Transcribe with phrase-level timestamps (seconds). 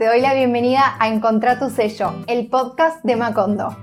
[0.00, 3.76] Te doy la bienvenida a Encontrar tu sello, el podcast de Macondo.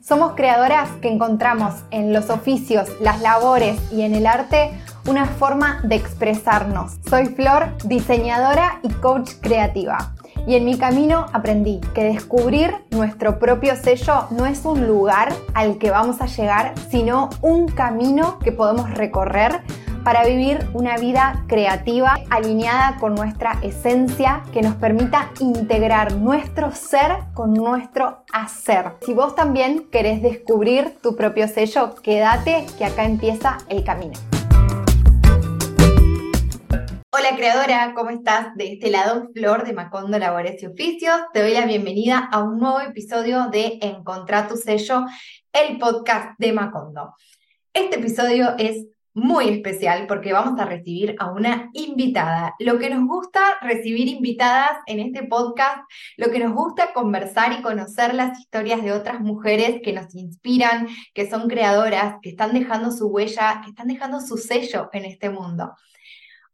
[0.00, 4.72] Somos creadoras que encontramos en los oficios, las labores y en el arte
[5.06, 6.96] una forma de expresarnos.
[7.08, 10.12] Soy Flor, diseñadora y coach creativa.
[10.44, 15.78] Y en mi camino aprendí que descubrir nuestro propio sello no es un lugar al
[15.78, 19.60] que vamos a llegar, sino un camino que podemos recorrer
[20.04, 27.12] para vivir una vida creativa alineada con nuestra esencia que nos permita integrar nuestro ser
[27.34, 28.92] con nuestro hacer.
[29.02, 34.14] Si vos también querés descubrir tu propio sello, quédate que acá empieza el camino.
[37.12, 38.54] Hola creadora, ¿cómo estás?
[38.56, 41.20] De este lado, Flor de Macondo Labores y Oficios.
[41.34, 45.04] Te doy la bienvenida a un nuevo episodio de Encontrar tu sello,
[45.52, 47.14] el podcast de Macondo.
[47.74, 48.86] Este episodio es
[49.20, 52.54] muy especial porque vamos a recibir a una invitada.
[52.58, 55.82] Lo que nos gusta recibir invitadas en este podcast,
[56.16, 60.88] lo que nos gusta conversar y conocer las historias de otras mujeres que nos inspiran,
[61.12, 65.28] que son creadoras, que están dejando su huella, que están dejando su sello en este
[65.28, 65.74] mundo.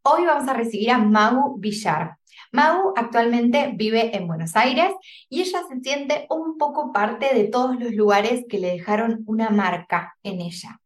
[0.01, 2.17] Hoy vamos a recibir a Mau Villar.
[2.51, 4.91] Mau actualmente vive en Buenos Aires
[5.29, 9.49] y ella se siente un poco parte de todos los lugares que le dejaron una
[9.51, 10.81] marca en ella.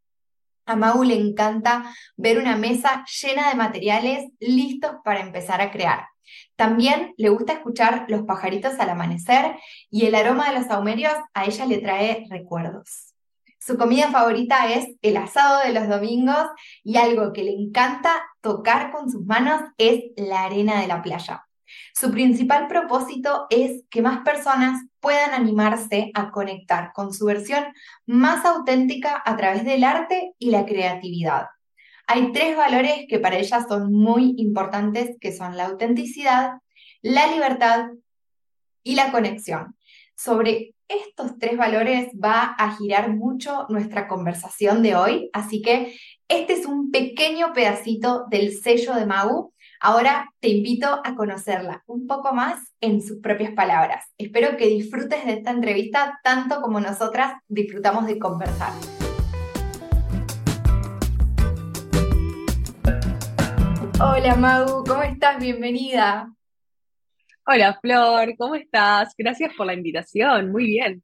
[0.65, 6.07] A Mau le encanta ver una mesa llena de materiales listos para empezar a crear.
[6.55, 9.55] También le gusta escuchar los pajaritos al amanecer
[9.89, 13.13] y el aroma de los saumerios a ella le trae recuerdos.
[13.59, 16.47] Su comida favorita es el asado de los domingos
[16.83, 21.45] y algo que le encanta tocar con sus manos es la arena de la playa.
[21.93, 27.63] Su principal propósito es que más personas puedan animarse a conectar con su versión
[28.05, 31.47] más auténtica a través del arte y la creatividad.
[32.07, 36.59] Hay tres valores que para ella son muy importantes, que son la autenticidad,
[37.01, 37.87] la libertad
[38.83, 39.75] y la conexión.
[40.15, 45.95] Sobre estos tres valores va a girar mucho nuestra conversación de hoy, así que
[46.27, 49.50] este es un pequeño pedacito del sello de Mau.
[49.83, 54.05] Ahora te invito a conocerla un poco más en sus propias palabras.
[54.15, 58.73] Espero que disfrutes de esta entrevista tanto como nosotras disfrutamos de conversar.
[63.99, 65.39] Hola Mau, ¿cómo estás?
[65.39, 66.31] Bienvenida.
[67.47, 69.15] Hola Flor, ¿cómo estás?
[69.17, 71.01] Gracias por la invitación, muy bien.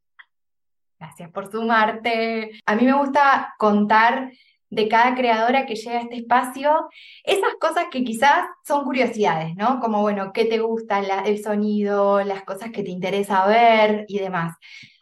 [1.00, 2.52] Gracias por sumarte.
[2.64, 4.32] A mí me gusta contar
[4.70, 6.90] de cada creadora que llega a este espacio
[7.24, 9.80] esas cosas que quizás son curiosidades, ¿no?
[9.80, 11.00] Como, bueno, ¿qué te gusta?
[11.26, 14.56] el sonido, las cosas que te interesa ver y demás.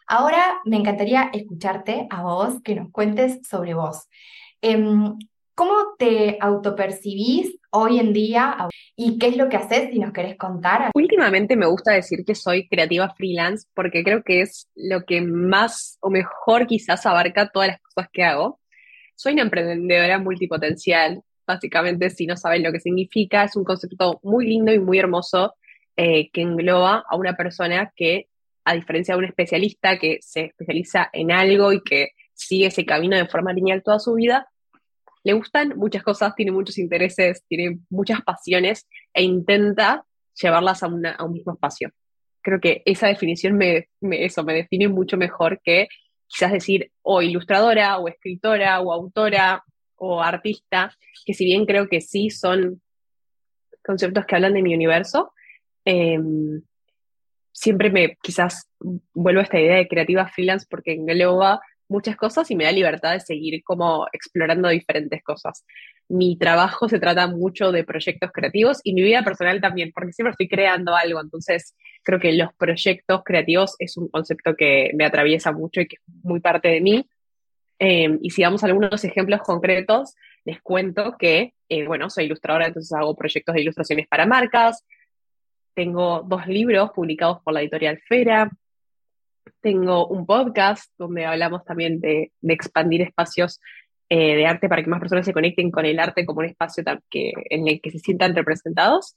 [0.06, 4.08] Ahora me encantaría escucharte a vos, que nos cuentes sobre vos.
[4.60, 5.16] Em,
[5.56, 10.36] ¿Cómo te autopercibís hoy en día y qué es lo que haces si nos querés
[10.36, 10.90] contar?
[10.94, 15.96] Últimamente me gusta decir que soy creativa freelance porque creo que es lo que más
[16.00, 18.60] o mejor quizás abarca todas las cosas que hago.
[19.16, 24.46] Soy una emprendedora multipotencial, básicamente si no saben lo que significa, es un concepto muy
[24.46, 25.54] lindo y muy hermoso
[25.96, 28.28] eh, que engloba a una persona que,
[28.64, 33.16] a diferencia de un especialista que se especializa en algo y que sigue ese camino
[33.16, 34.48] de forma lineal toda su vida,
[35.24, 40.04] le gustan muchas cosas, tiene muchos intereses, tiene muchas pasiones e intenta
[40.40, 41.90] llevarlas a, un mismo espacio.
[42.42, 45.88] Creo que esa definición me, eso, me define mucho mejor que
[46.28, 49.62] quizás decir o ilustradora o escritora o autora
[49.96, 50.94] o artista,
[51.24, 52.82] que si bien creo que sí son
[53.84, 55.32] conceptos que hablan de mi universo,
[55.84, 56.62] em,
[57.52, 58.68] siempre me quizás
[59.14, 63.12] vuelvo a esta idea de creativa freelance porque engloba muchas cosas y me da libertad
[63.12, 65.64] de seguir como explorando diferentes cosas.
[66.08, 70.32] Mi trabajo se trata mucho de proyectos creativos y mi vida personal también, porque siempre
[70.32, 71.74] estoy creando algo, entonces
[72.06, 76.02] creo que los proyectos creativos es un concepto que me atraviesa mucho y que es
[76.22, 77.04] muy parte de mí.
[77.80, 82.92] Em, y si damos algunos ejemplos concretos, les cuento que, eh, bueno, soy ilustradora, entonces
[82.92, 84.84] hago proyectos de ilustraciones para marcas.
[85.74, 88.48] Tengo dos libros publicados por la editorial Fera,
[89.60, 93.60] tengo un podcast donde hablamos también de, expandir espacios
[94.08, 96.84] eh, de arte para que más personas se conecten con el arte como un espacio
[97.10, 99.16] que, en el que se sientan representados.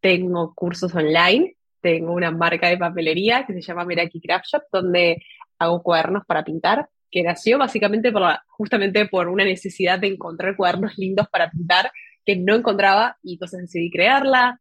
[0.00, 5.22] Tengo cursos online, tengo una marca de papelería que se llama Meraki Craft Shop, donde
[5.58, 10.96] hago cuadernos para pintar, que nació básicamente por justamente por una necesidad de encontrar cuadernos
[10.98, 11.90] lindos para pintar
[12.24, 14.60] que no encontraba y entonces decidí crearla.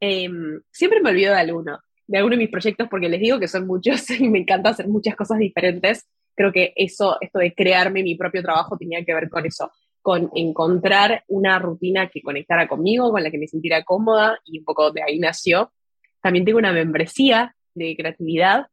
[0.00, 1.78] Em, siempre me olvido de alguno
[2.08, 4.88] de alguno de mis proyectos porque les digo que son muchos y me encanta hacer
[4.88, 6.08] muchas cosas diferentes.
[6.34, 9.70] Creo que eso, esto de crearme mi propio trabajo tenía que ver con eso,
[10.00, 14.64] con encontrar una rutina que conectara conmigo, con la que me sintiera cómoda y un
[14.64, 15.72] poco de ahí nació.
[16.20, 18.66] También tengo una membresía de creatividad,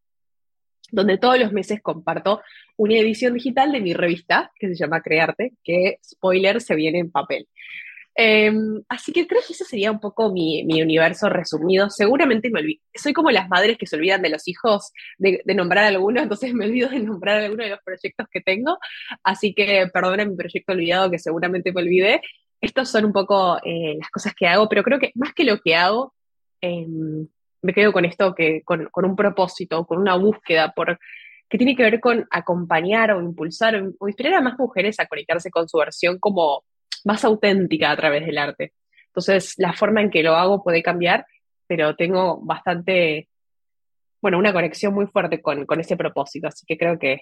[0.92, 2.42] donde todos los meses comparto
[2.77, 7.12] una edición digital de mi revista, que se llama Crearte, que, spoiler, se viene en
[7.12, 7.47] papel.
[8.18, 11.89] Em, así que creo que ese sería un poco mi, universo resumido.
[11.89, 12.81] Seguramente me olvido.
[12.94, 16.65] Soy como las madres que se olvidan de los hijos de, nombrar alguno, entonces me
[16.65, 18.77] olvido de nombrar alguno de los proyectos que tengo.
[19.24, 22.21] Así que perdona mi proyecto olvidado que seguramente me olvidé.
[22.62, 25.59] Estos son un poco eh, las cosas que hago, pero creo que más que lo
[25.59, 26.13] que hago,
[26.62, 27.27] em,
[27.65, 31.00] me quedo con esto, que, con, un propósito, con una búsqueda por
[31.50, 35.51] que tiene que ver con acompañar o impulsar o inspirar a más mujeres a conectarse
[35.51, 36.63] con su versión como
[37.03, 38.73] más auténtica a través del arte.
[39.07, 41.25] Entonces, la forma en que lo hago puede cambiar,
[41.67, 43.29] pero tengo bastante,
[44.21, 46.47] bueno, una conexión muy fuerte con, ese propósito.
[46.47, 47.21] Así que creo que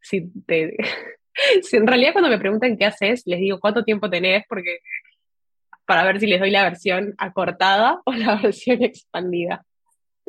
[0.00, 0.30] si,
[1.62, 4.78] si en realidad cuando me preguntan qué haces, les digo cuánto tiempo tenés, porque
[5.90, 9.66] para ver si les doy la versión acortada o la versión expandida.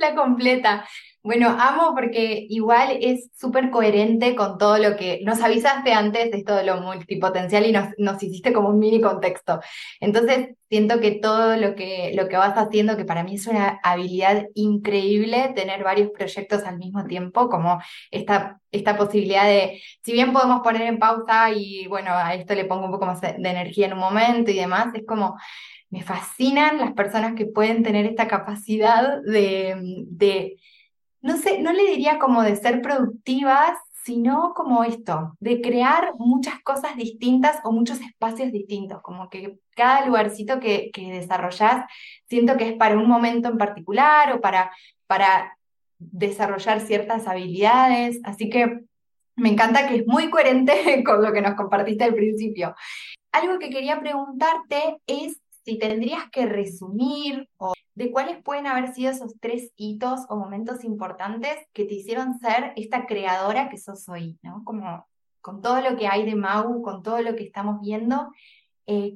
[0.01, 0.83] La completa.
[1.21, 6.39] Bueno, amo porque igual es súper coherente con todo lo que nos avisaste antes de
[6.39, 9.59] esto de lo multipotencial y nos, nos, hiciste como un mini contexto.
[10.00, 13.80] Entonces, siento que todo lo que, lo que vas haciendo, que para mí es una
[13.83, 20.33] habilidad increíble tener varios proyectos al mismo tiempo, como esta, esta posibilidad de, si bien
[20.33, 23.86] podemos poner en pausa y bueno, a esto le pongo un poco más de energía
[23.86, 25.38] en un momento y demás, es como
[25.92, 29.76] me fascinan las personas que pueden tener esta capacidad de,
[30.08, 30.58] de,
[31.22, 36.60] no sé, no le diría como de ser productivas, sino como esto, de crear muchas
[36.64, 41.86] cosas distintas o muchos espacios distintos, como que cada lugarcito que, que desarrollas
[42.28, 44.72] siento que es para un momento en particular o para,
[45.08, 45.58] para
[46.00, 48.80] desarrollar ciertas habilidades, así que
[49.36, 52.76] me encanta que es muy coherente con lo que nos compartiste al principio.
[53.34, 55.42] Algo que quería preguntarte es
[55.72, 60.84] si tendrías que resumir o de cuáles pueden haber sido esos tres hitos o momentos
[60.84, 64.66] importantes que te hicieron ser esta creadora que sos hoy, ¿no?
[64.66, 65.08] Como
[65.40, 68.34] con todo lo que hay de Mau, con todo lo que estamos viendo,
[68.86, 69.14] eh,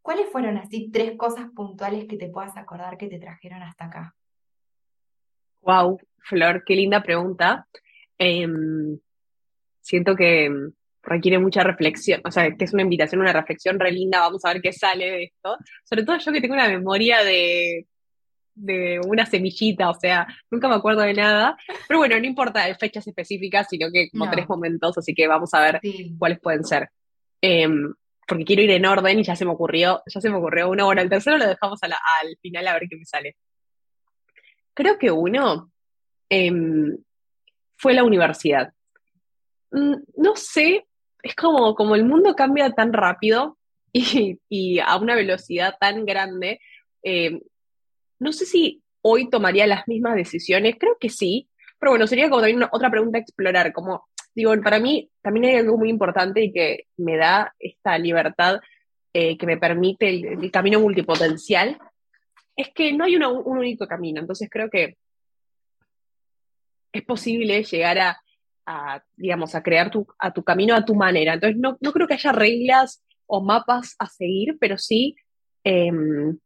[0.00, 4.14] ¿cuáles fueron así tres cosas puntuales que te puedas acordar que te trajeron hasta acá?
[5.62, 7.66] Wow, Flor, qué linda pregunta.
[8.16, 8.96] Em,
[9.80, 10.70] siento que
[11.02, 14.52] requiere mucha reflexión, o sea, que es una invitación, una reflexión re linda, vamos a
[14.52, 15.56] ver qué sale de esto.
[15.84, 17.86] Sobre todo yo que tengo una memoria de,
[18.54, 21.56] de una semillita, o sea, nunca me acuerdo de nada,
[21.88, 25.52] pero bueno, no importa de fechas específicas, sino que como tres momentos, así que vamos
[25.54, 25.80] a ver
[26.18, 26.90] cuáles pueden ser.
[27.40, 27.92] Em,
[28.26, 30.84] porque quiero ir en orden y ya se me ocurrió, ya se me ocurrió uno,
[30.84, 31.92] bueno, el tercero lo dejamos al
[32.40, 33.36] final a ver qué me sale.
[34.74, 35.72] Creo que uno
[36.28, 36.96] em,
[37.76, 38.72] fue la universidad.
[39.72, 40.86] Mm, no sé
[41.22, 43.58] es como, como el mundo cambia tan rápido
[43.92, 46.60] y, a una velocidad tan grande,
[47.02, 47.40] eh,
[48.18, 52.42] no sé si hoy tomaría las mismas decisiones, creo que sí, pero bueno, sería como
[52.42, 56.52] también otra pregunta a explorar, como digo, para mí también hay algo muy importante y
[56.52, 58.60] que me da esta libertad
[59.12, 61.78] eh, que me permite el, camino multipotencial,
[62.54, 64.96] es que no hay un único camino, entonces creo que
[66.92, 68.22] es posible llegar a
[68.70, 71.34] a, digamos, a crear tu, a tu camino a tu manera.
[71.34, 75.16] Entonces, no, no creo que haya reglas o mapas a seguir, pero sí
[75.64, 76.38] em,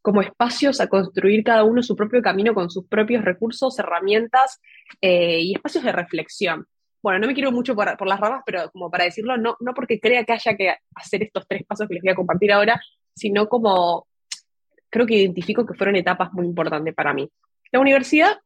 [0.00, 4.60] como espacios a construir cada uno su propio camino con sus propios recursos, herramientas
[5.00, 6.66] eh, y espacios de reflexión.
[7.02, 9.74] Bueno, no me quiero mucho por, por, las ramas, pero como para decirlo, no, no
[9.74, 12.80] porque crea que haya que hacer estos tres pasos que les voy a compartir ahora,
[13.14, 14.06] sino como
[14.90, 17.30] creo que identifico que fueron etapas muy importantes para mí.
[17.70, 18.38] La universidad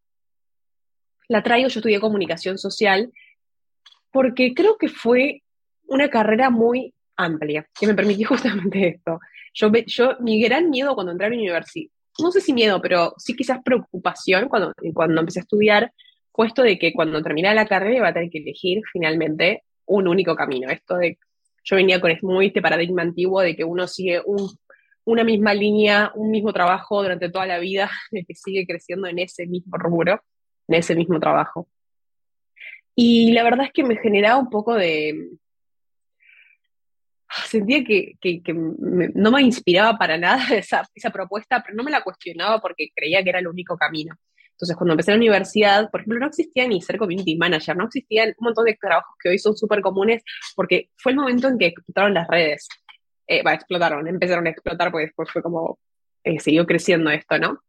[1.28, 3.12] la traigo, yo estudié comunicación social,
[4.10, 5.42] porque creo que fue
[5.86, 9.20] una carrera muy amplia, que me permitió justamente esto.
[9.54, 13.14] Yo, yo mi gran miedo cuando entré a la universidad, no sé si miedo, pero
[13.16, 15.92] sí quizás preocupación cuando, cuando empecé a estudiar,
[16.32, 20.08] fue esto de que cuando terminé la carrera iba a tener que elegir finalmente un
[20.08, 20.70] único camino.
[20.70, 21.18] Esto de,
[21.64, 24.22] yo venía con muy este paradigma antiguo de que uno sigue
[25.04, 29.46] una misma línea, un mismo trabajo durante toda la vida, que sigue creciendo en ese
[29.46, 30.22] mismo rubro
[30.72, 31.68] en ese mismo trabajo.
[32.94, 35.30] Y la verdad es que me generaba un poco de...
[37.46, 38.16] Sentía que,
[39.14, 43.22] no me inspiraba para nada esa, esa propuesta, pero no me la cuestionaba porque creía
[43.22, 44.14] que era el único camino.
[44.50, 48.28] Entonces, cuando empecé la universidad, por ejemplo, no existía ni ser community manager, no existían
[48.28, 50.22] un montón de trabajos que hoy son súper comunes,
[50.54, 52.68] porque fue el momento en que explotaron las redes.
[53.26, 55.78] Eh, explotaron, empezaron a explotar, porque después fue como,
[56.22, 57.60] eh, siguió creciendo esto, ¿no?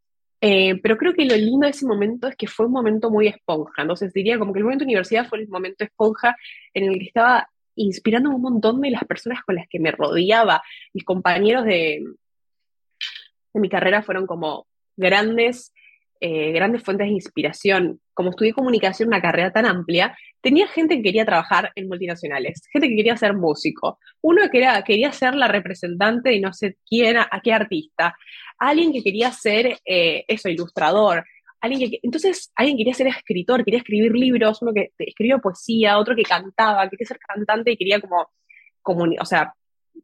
[0.45, 3.29] Eh, pero creo que lo lindo de ese momento es que fue un momento muy
[3.29, 3.81] esponja.
[3.81, 6.35] Entonces diría como que el momento de universidad fue el momento esponja
[6.73, 10.61] en el que estaba inspirando un montón de las personas con las que me rodeaba.
[10.91, 12.03] Mis compañeros de,
[13.53, 15.71] de mi carrera fueron como grandes
[16.25, 17.99] eh, grandes fuentes de inspiración.
[18.13, 22.87] Como estudié comunicación, una carrera tan amplia, tenía gente que quería trabajar en multinacionales, gente
[22.87, 27.17] que quería ser músico, uno que era, quería ser la representante de no sé quién,
[27.17, 28.15] a qué artista,
[28.57, 31.25] alguien que quería ser eh, eso, ilustrador,
[31.59, 36.15] alguien que, entonces alguien quería ser escritor, quería escribir libros, uno que escribió poesía, otro
[36.15, 38.29] que cantaba, quería ser cantante y quería como,
[39.19, 39.53] o sea,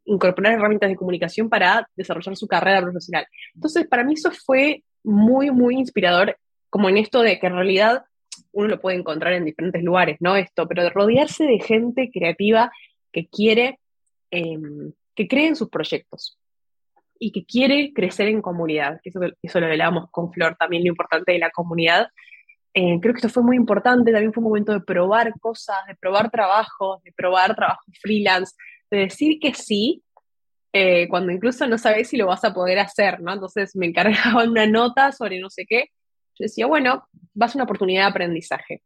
[0.04, 3.26] incorporar herramientas de comunicación para desarrollar su carrera profesional.
[3.54, 6.36] Entonces, para mí eso fue muy, muy inspirador,
[6.68, 8.04] como en esto de que en realidad
[8.52, 10.36] uno lo puede encontrar en diferentes lugares, ¿no?
[10.36, 12.70] Esto, pero de rodearse de gente creativa
[13.12, 13.78] que quiere,
[14.30, 16.38] em, que cree en sus proyectos
[17.18, 21.32] y que quiere crecer en comunidad, eso, eso lo hablábamos con Flor también, lo importante
[21.32, 22.08] de la comunidad.
[22.72, 25.96] Eh, creo que esto fue muy importante, también fue un momento de probar cosas, de
[25.96, 28.54] probar trabajos, de probar trabajos freelance,
[28.90, 30.02] de decir que sí,
[30.72, 33.32] eh, cuando incluso no sabes si lo vas a poder hacer, ¿no?
[33.32, 35.88] Entonces me encargaba una nota sobre no sé qué,
[36.38, 37.08] yo decía, bueno,
[37.40, 38.82] va a una oportunidad de aprendizaje.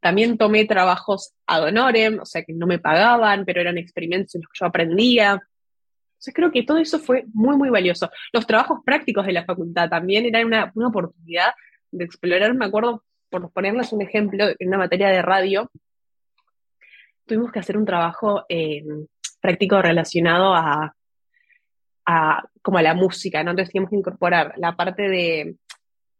[0.00, 4.42] También tomé trabajos ad honorem, o sea, que no me pagaban, pero eran experimentos en
[4.42, 5.30] los que yo aprendía.
[5.32, 8.10] Entonces creo que todo eso fue muy, muy valioso.
[8.32, 11.52] Los trabajos prácticos de la facultad también eran una, una oportunidad
[11.90, 15.70] de explorar, me acuerdo, por ponerles un ejemplo, en una materia de radio,
[17.26, 18.84] tuvimos que hacer un trabajo eh,
[19.40, 20.94] práctico relacionado a,
[22.62, 23.50] como a la música, ¿no?
[23.50, 25.56] Entonces teníamos que incorporar la parte de,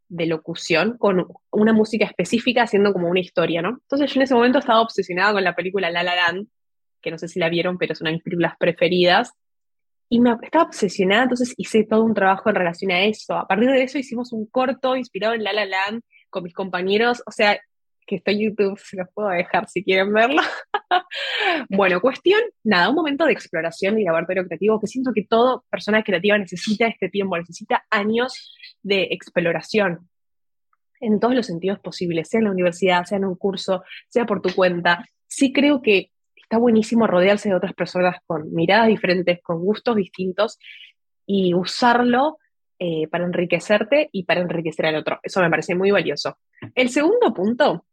[0.09, 3.79] locución con una música específica haciendo como una historia, ¿no?
[3.83, 6.49] Entonces yo en ese momento estaba obsesionada con la película La La Land,
[7.01, 9.33] que no sé si la vieron, pero es una de mis películas preferidas,
[10.11, 13.35] y me estaba obsesionada, entonces hice todo un trabajo en relación a eso.
[13.35, 17.23] A partir de eso hicimos un corto inspirado en La La Land con mis compañeros,
[17.27, 17.61] o sea,
[18.09, 20.43] que está en YouTube, se los puedo dejar si quieren verlo.
[21.69, 26.03] bueno, cuestión, nada, un momento de exploración y laboratorio creativo que siento que toda persona
[26.03, 30.09] creativa necesita este tiempo, necesita años de exploración
[31.01, 34.41] en todos los sentidos posibles, sea en la universidad, sea en un curso, sea por
[34.41, 35.05] tu cuenta.
[35.27, 40.59] Sí creo que está buenísimo rodearse de otras personas con miradas diferentes, con gustos distintos
[41.27, 42.39] y usarlo
[42.79, 45.21] eh, para enriquecerte y para enriquecer al otro.
[45.23, 46.39] Eso me parece muy valioso.
[46.75, 47.85] El segundo punto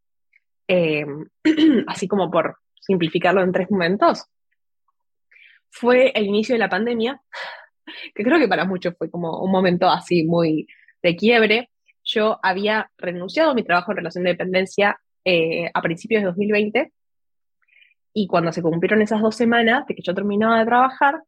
[0.68, 1.06] eh,
[1.88, 4.26] así como por simplificarlo en tres momentos,
[5.70, 7.22] fue el inicio de la pandemia,
[8.16, 10.68] que creo que para muchos fue como un momento así muy
[11.02, 11.70] de quiebre.
[12.04, 16.92] Yo había renunciado a mi trabajo en relación de dependencia eh, a principios de 2020
[18.14, 21.22] y cuando se cumplieron esas dos semanas de que yo terminaba de trabajar,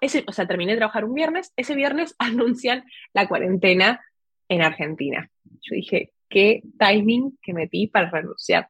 [0.00, 4.00] ese, o sea, terminé de trabajar un viernes, ese viernes anuncian la cuarentena
[4.48, 5.30] en Argentina.
[5.44, 8.68] Yo dije, qué timing que metí para renunciar.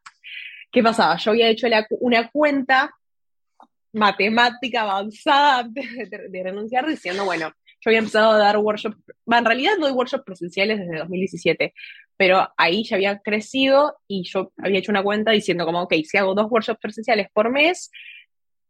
[0.71, 1.17] ¿Qué pasaba?
[1.17, 1.67] Yo había hecho
[2.01, 2.93] una cuenta
[3.93, 9.73] matemática avanzada antes de, renunciar diciendo, bueno, yo había empezado a dar workshops, en realidad
[9.79, 11.75] no doy workshops presenciales desde 2017,
[12.17, 16.17] pero ahí ya había crecido y yo había hecho una cuenta diciendo como, ok, si
[16.17, 17.91] hago dos workshops presenciales por mes,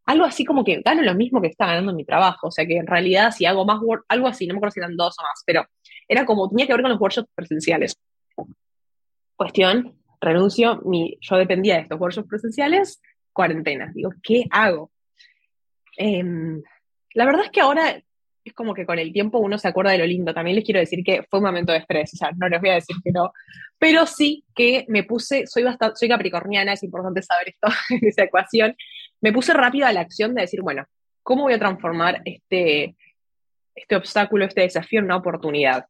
[0.06, 2.66] algo así como que gano lo mismo que está ganando en mi trabajo, o sea
[2.66, 5.22] que en realidad si hago más, algo así, no me acuerdo si eran dos o
[5.22, 5.64] más, pero
[6.08, 7.96] era como, tenía que ver con los workshops presenciales.
[9.42, 13.90] Cuestión, renuncio, mi, yo dependía de estos workshops presenciales, cuarentena.
[13.92, 14.92] Digo, ¿qué hago?
[15.96, 16.62] Em,
[17.14, 18.00] la verdad es que ahora
[18.44, 20.32] es como que con el tiempo uno se acuerda de lo lindo.
[20.32, 22.70] También les quiero decir que fue un momento de estrés, o sea, no les voy
[22.70, 23.32] a decir que no,
[23.80, 28.22] pero sí que me puse, soy bastante, soy capricorniana, es importante saber esto en esa
[28.22, 28.76] ecuación,
[29.20, 30.86] me puse rápido a la acción de decir, bueno,
[31.24, 32.94] ¿cómo voy a transformar este,
[33.74, 35.86] este obstáculo, este desafío en una oportunidad?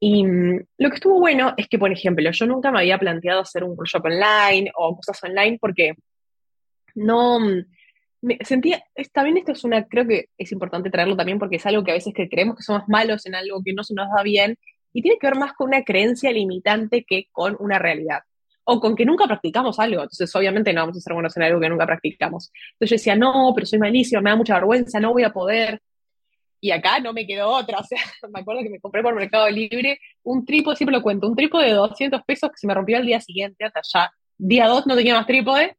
[0.00, 3.40] Y mm, lo que estuvo bueno es que, por ejemplo, yo nunca me había planteado
[3.40, 5.94] hacer un workshop online o cosas online porque
[6.94, 7.64] no mm,
[8.22, 11.84] me sentía, también esto es una, creo que es importante traerlo también porque es algo
[11.84, 14.56] que a veces creemos que somos malos en algo que no se nos da bien
[14.92, 18.20] y tiene que ver más con una creencia limitante que con una realidad
[18.64, 20.02] o con que nunca practicamos algo.
[20.02, 22.52] Entonces, obviamente no vamos a ser buenos en algo que nunca practicamos.
[22.72, 25.80] Entonces yo decía, no, pero soy malísimo, me da mucha vergüenza, no voy a poder
[26.60, 27.78] y acá no me quedó otra.
[27.80, 28.00] O sea,
[28.32, 31.66] me acuerdo que me compré por Mercado Libre un trípode, siempre lo cuento, un trípode
[31.66, 34.10] de 200 pesos que se me rompió al día siguiente, hasta ya.
[34.36, 35.76] Día 2 no tenía más trípode.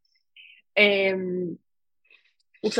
[0.75, 1.57] Em,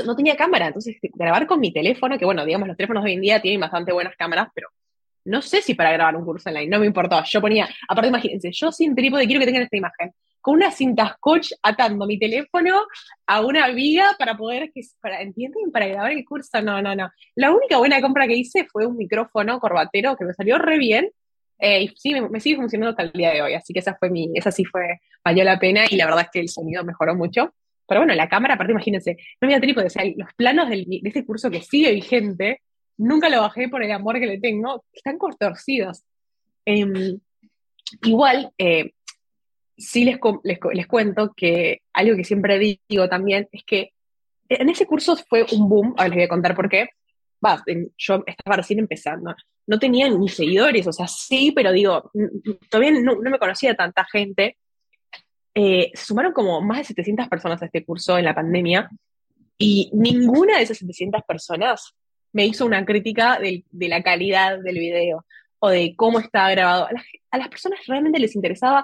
[0.06, 3.16] no tenía cámara, entonces grabar con mi teléfono, que bueno, digamos, los teléfonos de hoy
[3.16, 4.68] en día tienen bastante buenas cámaras, pero
[5.26, 7.24] no sé si para grabar un curso online, no me importaba.
[7.24, 11.16] Yo ponía, aparte imagínense, yo sin trípode quiero que tengan esta imagen con una cinta
[11.16, 12.82] scotch atando mi teléfono
[13.28, 15.72] a una viga para poder, para, ¿entienden?
[15.72, 16.62] Para grabar el curso.
[16.62, 17.10] No, no, no.
[17.36, 21.10] La única buena compra que hice fue un micrófono corbatero que me salió re bien.
[21.60, 23.54] Eh, y sí, me, sigue funcionando hasta el día de hoy.
[23.54, 26.30] Así que esa fue mi, esa sí fue, valió la pena y la verdad es
[26.32, 27.54] que el sonido mejoró mucho.
[27.88, 31.02] Pero bueno, la cámara, aparte, imagínense, no había trípode, o sea, los planos del, de
[31.04, 32.62] este curso que sigue vigente,
[32.98, 36.04] nunca lo bajé por el amor que le tengo, están contorcidos.
[36.66, 37.20] Em,
[38.04, 38.92] igual, eh,
[39.80, 43.92] sí les, les, cuento que algo que siempre digo también es que
[44.50, 46.90] en ese curso fue un boom, ahora les voy a contar por qué.
[47.44, 47.64] Va,
[47.98, 49.34] yo estaba recién empezando,
[49.66, 52.12] no tenía ni seguidores, o sea, sí, pero digo,
[52.70, 54.58] todavía no, me conocía tanta gente.
[55.54, 58.90] Eh, se sumaron como más de 700 personas a este curso en la pandemia
[59.58, 61.94] y ninguna de esas 700 personas
[62.32, 65.26] me hizo una crítica de, la calidad del video
[65.60, 66.88] o de cómo estaba grabado.
[67.32, 68.84] A, las personas realmente les interesaba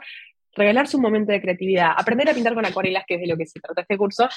[0.55, 3.45] regalarse un momento de creatividad, aprender a pintar con acuarelas, que es de lo que
[3.45, 4.27] se trata este curso,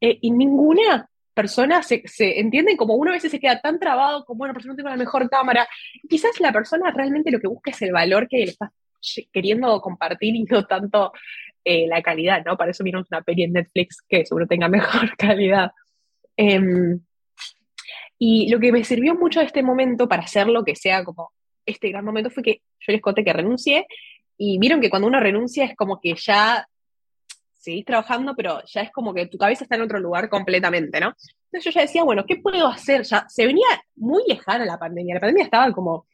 [0.00, 4.38] eh, y ninguna persona se, entiende como uno a veces se queda tan trabado como,
[4.38, 5.68] bueno, por no tengo la mejor cámara.
[6.08, 8.70] Quizás la persona realmente lo que busca es el valor que le estás
[9.32, 11.12] queriendo compartir y no tanto
[11.64, 12.56] eh, la calidad, ¿no?
[12.56, 15.70] Para eso miramos una peli en Netflix que seguro tenga mejor calidad.
[16.36, 17.00] Em,
[18.18, 21.30] y lo que me sirvió mucho de este momento para hacer lo que sea como
[21.66, 23.86] este gran momento fue que yo les conté que renuncié
[24.38, 26.66] y vieron que cuando uno renuncia es como que ya
[27.52, 31.08] seguís trabajando, pero ya es como que tu cabeza está en otro lugar completamente, ¿no?
[31.50, 33.02] Entonces yo ya decía, bueno, ¿qué puedo hacer?
[33.02, 33.66] Ya se venía
[33.96, 36.06] muy lejana la pandemia, la pandemia estaba como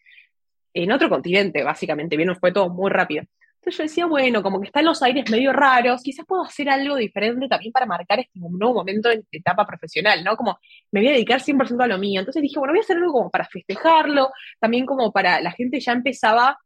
[0.73, 3.25] en otro continente, básicamente, bien, fue todo muy rápido.
[3.57, 6.97] Entonces yo decía, bueno, como que están los aires medio raros, quizás puedo hacer algo
[6.97, 10.37] diferente también para marcar este nuevo momento en etapa profesional, ¿no?
[10.37, 10.59] Como
[10.93, 12.21] me voy a dedicar 100% a lo mío.
[12.21, 15.81] Entonces dije, bueno, voy a hacer algo como para festejarlo, también como para la gente
[15.81, 16.59] ya empezaba,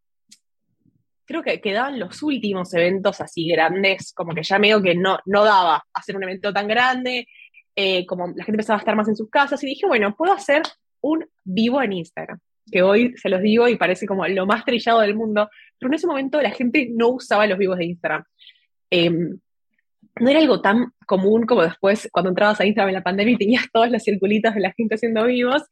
[1.29, 5.45] creo que quedaban los últimos eventos así grandes, como que ya medio que no, no
[5.45, 7.29] daba hacer un evento tan grande,
[7.77, 10.33] eh, como la gente empezaba a estar más en sus casas, y dije, bueno, puedo
[10.33, 10.63] hacer
[11.03, 15.01] un vivo en Instagram que hoy se los digo y parece como lo más trillado
[15.01, 18.25] del mundo, pero en ese momento la gente no usaba los vivos de Instagram.
[18.91, 19.39] Em,
[20.21, 23.39] no era algo tan común como después cuando entrabas a Instagram en la pandemia y
[23.39, 25.63] tenías todas las circulitas de la gente haciendo vivos.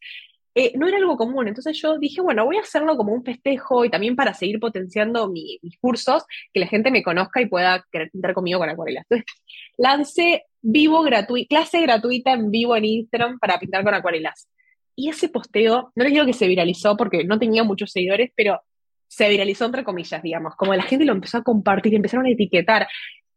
[0.59, 3.85] Eh, no era algo común, entonces yo dije, bueno, voy a hacerlo como un festejo
[3.85, 8.33] y también para seguir potenciando mis cursos, que la gente me conozca y pueda pintar
[8.33, 9.05] conmigo con acuarelas.
[9.11, 9.35] Entonces,
[9.77, 14.49] lancé vivo gratuito, clase gratuita en vivo en Instagram para pintar con acuarelas.
[14.95, 18.63] Y ese posteo, no les digo que se viralizó porque no tenía muchos seguidores, pero
[19.09, 22.89] se viralizó entre comillas, digamos, como la gente lo empezó a compartir, empezaron a etiquetar,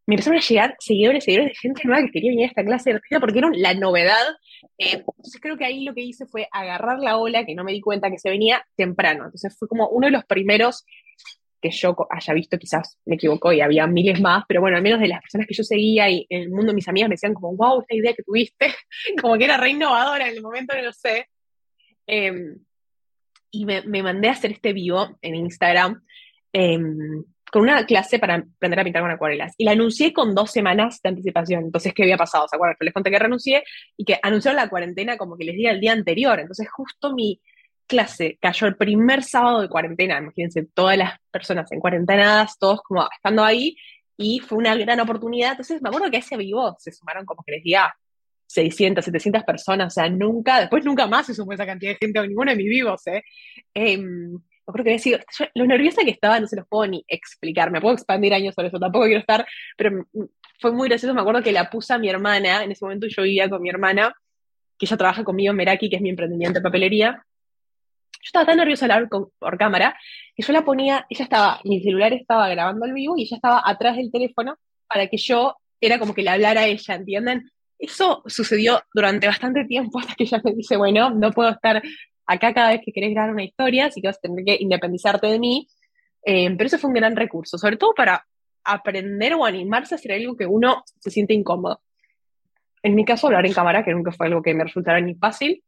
[0.10, 2.94] me empezaron a llegar seguidores, seguidores de gente nueva que quería venir a esta clase
[2.94, 4.26] de porque era la novedad.
[4.80, 7.74] Eh, entonces creo que ahí lo que hice fue agarrar la ola, que no me
[7.74, 9.26] di cuenta que se venía temprano.
[9.26, 10.84] Entonces fue como uno de los primeros
[11.62, 15.00] que yo haya visto, quizás me equivoco y había miles más, pero bueno, al menos
[15.00, 17.56] de las personas que yo seguía y en el mundo mis amigas me decían como,
[17.56, 18.74] wow, esta idea que tuviste,
[19.22, 21.28] como que era re innovadora en el momento, no lo sé.
[22.08, 22.58] Em,
[23.52, 26.02] y me, mandé a hacer este vivo en Instagram
[26.52, 29.54] em, con una clase para aprender a pintar con acuarelas.
[29.58, 31.66] Y la anuncié con dos semanas de anticipación.
[31.66, 32.48] Entonces, ¿qué había pasado?
[32.48, 32.78] ¿Se acuerdan?
[32.80, 33.64] les conté que renuncié
[33.98, 36.40] y que anunciaron la cuarentena como que les di el día anterior.
[36.40, 37.42] Entonces, justo mi
[37.88, 40.20] clase cayó el primer sábado de cuarentena.
[40.20, 43.76] Imagínense, todas las personas en cuarentenadas, todos como estando ahí.
[44.18, 45.52] Y fue una gran oportunidad.
[45.52, 47.76] Entonces, me acuerdo que ese vivo se sumaron como que les di
[48.50, 52.18] 600, 700 personas, o sea, nunca, después nunca más se sumó esa cantidad de gente
[52.20, 53.24] a ninguno de mis vivos, ¿eh?
[53.76, 54.40] Em,
[54.86, 55.20] he sido,
[55.56, 58.70] lo nerviosa que estaba no se los puedo ni explicar, me puedo expandir años sobre
[58.70, 59.46] eso, tampoco quiero estar,
[59.78, 60.06] pero
[60.60, 63.24] fue muy gracioso, me acuerdo que la puse a mi hermana, en ese momento yo
[63.24, 64.14] vivía con mi hermana,
[64.78, 67.24] que ella trabaja conmigo en Meraki, que es mi emprendimiento de papelería,
[68.22, 69.98] yo estaba tan nerviosa al hablar por cámara,
[70.36, 73.62] que yo la ponía, ella estaba, mi celular estaba grabando el vivo y ella estaba
[73.66, 77.50] atrás del teléfono para que yo, era como que le hablara a ella, ¿entienden?
[77.78, 81.82] Eso sucedió durante bastante tiempo hasta que ella me dice, bueno, no puedo estar
[82.30, 85.28] acá cada vez que querés grabar una historia, así que vas a tener que independizarte
[85.28, 85.68] de mí.
[86.24, 88.24] Eh, pero eso fue un gran recurso, sobre todo para
[88.64, 91.82] aprender o animarse a hacer algo que uno se siente incómodo.
[92.84, 95.64] En mi caso, hablar en cámara, que nunca fue algo que me resultara ni fácil,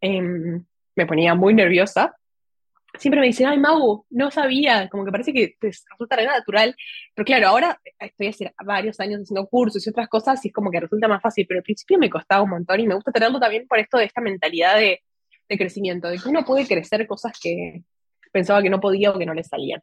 [0.00, 2.14] em, me ponía muy nerviosa,
[2.96, 6.76] siempre me dicen, ay, Mau, no sabía, como que parece que te resulta re natural.
[7.14, 10.70] Pero claro, ahora estoy hace varios años haciendo cursos y otras cosas y es como
[10.70, 13.40] que resulta más fácil, pero al principio me costaba un montón y me gusta tenerlo
[13.40, 15.02] también por esto de esta mentalidad de,
[15.50, 17.82] de crecimiento, de que uno puede crecer cosas que
[18.32, 19.82] pensaba que no podía o que no le salían.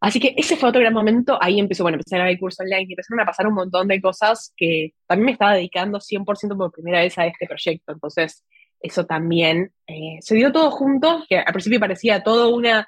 [0.00, 2.62] Así que ese fue otro gran momento, ahí empezó, bueno, empecé a dar el curso
[2.62, 6.56] online y empezaron a pasar un montón de cosas que también me estaba dedicando 100%
[6.56, 7.92] por primera vez a este proyecto.
[7.92, 8.44] Entonces,
[8.80, 12.86] eso también eh, se dio todo junto, que al principio parecía todo una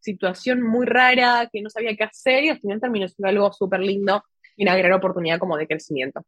[0.00, 3.78] situación muy rara, que no sabía qué hacer, y al final terminó siendo algo súper
[3.78, 4.24] lindo
[4.56, 6.24] y una gran oportunidad como de crecimiento.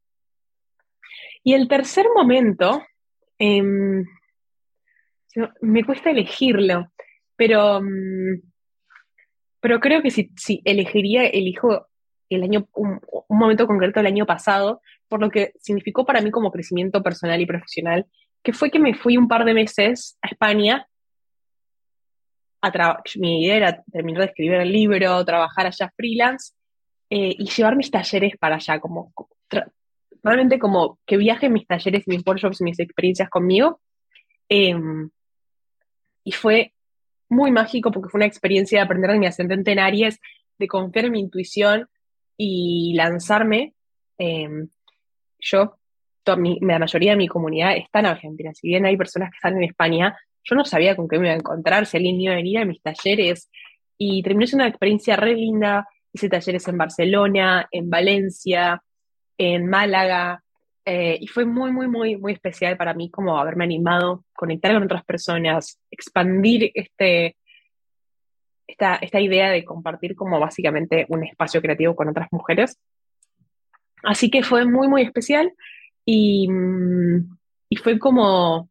[1.43, 2.85] Y el tercer momento,
[5.61, 6.89] me cuesta elegirlo,
[7.37, 8.41] pero, mm,
[9.61, 11.87] pero creo que si, si elegiría, elijo
[12.31, 16.51] el año, un, momento concreto del año pasado, por lo que significó para mí como
[16.51, 18.07] crecimiento personal y profesional,
[18.43, 20.87] que fue que me fui un par de meses a España
[23.17, 26.53] mi idea era terminar de escribir el libro, trabajar allá freelance
[27.11, 29.13] eh, y llevar mis talleres para allá, como,
[30.23, 33.81] realmente como que viajen mis talleres, mis workshops, mis experiencias conmigo.
[34.49, 35.11] Em,
[36.25, 36.73] y fue
[37.29, 40.21] muy mágico porque fue una experiencia de aprender de mi ascendente en Aries,
[40.59, 41.89] de confiar en mi intuición
[42.37, 43.75] y lanzarme.
[44.19, 44.69] Em,
[45.39, 45.77] yo,
[46.25, 49.65] la mayoría de mi comunidad está en Argentina, si bien hay personas que están en
[49.65, 52.59] España, yo no sabía con qué me iba a encontrar, si alguien iba a venir
[52.59, 53.51] a mis talleres,
[53.99, 58.83] y terminó siendo una experiencia re linda, hice talleres en Barcelona, en Valencia,
[59.39, 60.44] en Málaga,
[60.87, 64.83] eh, y fue muy, muy, muy, muy especial para mí como haberme animado, conectar con
[64.83, 67.37] otras personas, expandir este,
[68.67, 72.79] esta, esta idea de compartir como básicamente un espacio creativo con otras mujeres.
[74.03, 75.55] Así que fue muy, muy especial
[76.05, 77.37] y, mm,
[77.71, 78.69] y fue como,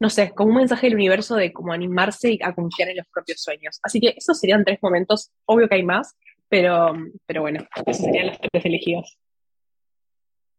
[0.00, 3.40] no sé, como un mensaje del universo de como animarse a confiar en los propios
[3.40, 3.78] sueños.
[3.84, 6.16] Así que esos serían tres momentos, obvio que hay más,
[6.48, 6.92] pero,
[7.24, 9.16] pero bueno, esos serían los tres elegidos.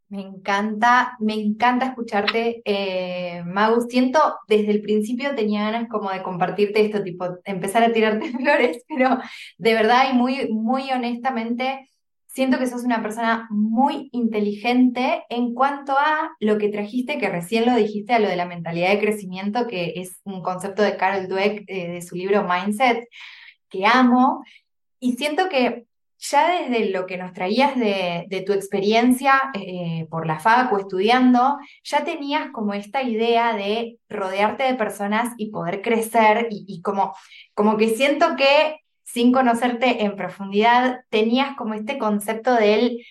[0.10, 3.82] Me encanta, me encanta escucharte, eh, Magu.
[3.90, 8.84] Siento, desde el principio tenía ganas como de compartirte esto, tipo, empezar a tirarte flores,
[8.88, 9.18] pero
[9.58, 11.90] de verdad y muy, muy honestamente,
[12.28, 17.66] siento que sos una persona muy inteligente en cuanto a lo que trajiste, que recién
[17.66, 21.28] lo dijiste, a lo de la mentalidad de crecimiento, que es un concepto de Carol
[21.28, 23.10] Dweck eh, de su libro Mindset,
[23.70, 24.44] que amo.
[25.00, 25.88] Y siento que
[26.20, 31.58] ya desde lo que nos traías de, tu experiencia eh, por la FAC o estudiando,
[31.84, 37.16] ya tenías como esta idea de rodearte de personas y poder crecer y, como,
[37.54, 43.04] como que siento que sin conocerte en profundidad tenías como este concepto de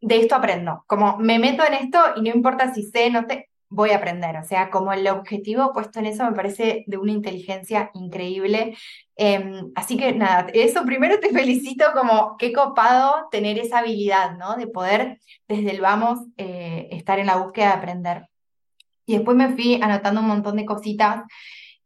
[0.00, 3.48] de esto aprendo, como me meto en esto y no importa si sé, no sé,
[3.68, 4.36] voy a aprender.
[4.36, 8.76] O sea, como el objetivo puesto en eso me parece de una inteligencia increíble.
[9.16, 14.56] Em, así que nada, eso primero te felicito como qué copado tener esa habilidad, ¿no?
[14.56, 18.28] De poder desde el vamos eh, estar en la búsqueda de aprender.
[19.06, 21.22] Y después me fui anotando un montón de cositas.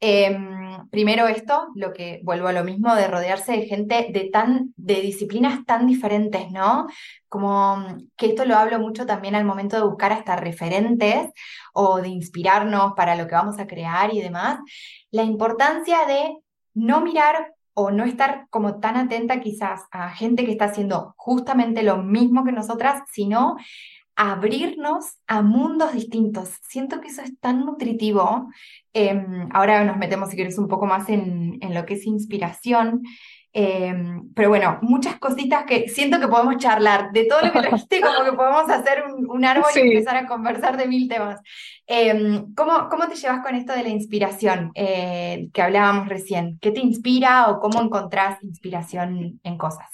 [0.03, 4.73] Em, primero esto, lo que vuelvo a lo mismo, de rodearse de gente de, tan,
[4.77, 6.87] de disciplinas tan diferentes, ¿no?
[7.29, 7.85] Como
[8.17, 11.31] que esto lo hablo mucho también al momento de buscar hasta referentes
[11.75, 14.61] o de inspirarnos para lo que vamos a crear y demás.
[15.11, 16.39] La importancia de
[16.75, 21.83] no mirar o no estar como tan atenta quizás a gente que está haciendo justamente
[21.83, 23.57] lo mismo que nosotras, sino
[24.21, 26.51] abrirnos a mundos distintos.
[26.69, 28.51] Siento que eso es tan nutritivo.
[28.93, 33.03] Em, ahora nos metemos, si quieres, un poco más en, lo que es inspiración.
[33.55, 37.13] Em, pero bueno, muchas cositas que siento que podemos charlar.
[37.13, 40.77] De todo lo que trajiste, como que podemos hacer un, árbol y empezar a conversar
[40.77, 41.41] de mil temas.
[41.87, 46.59] Em, ¿cómo, ¿cómo, te llevas con esto de la inspiración eh, que hablábamos recién?
[46.61, 49.89] ¿Qué te inspira o cómo encontrás inspiración en cosas?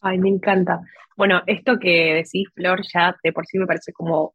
[0.00, 0.80] Ay, me encanta.
[1.20, 4.32] Bueno, esto que decís, Flor, ya de por sí me parece como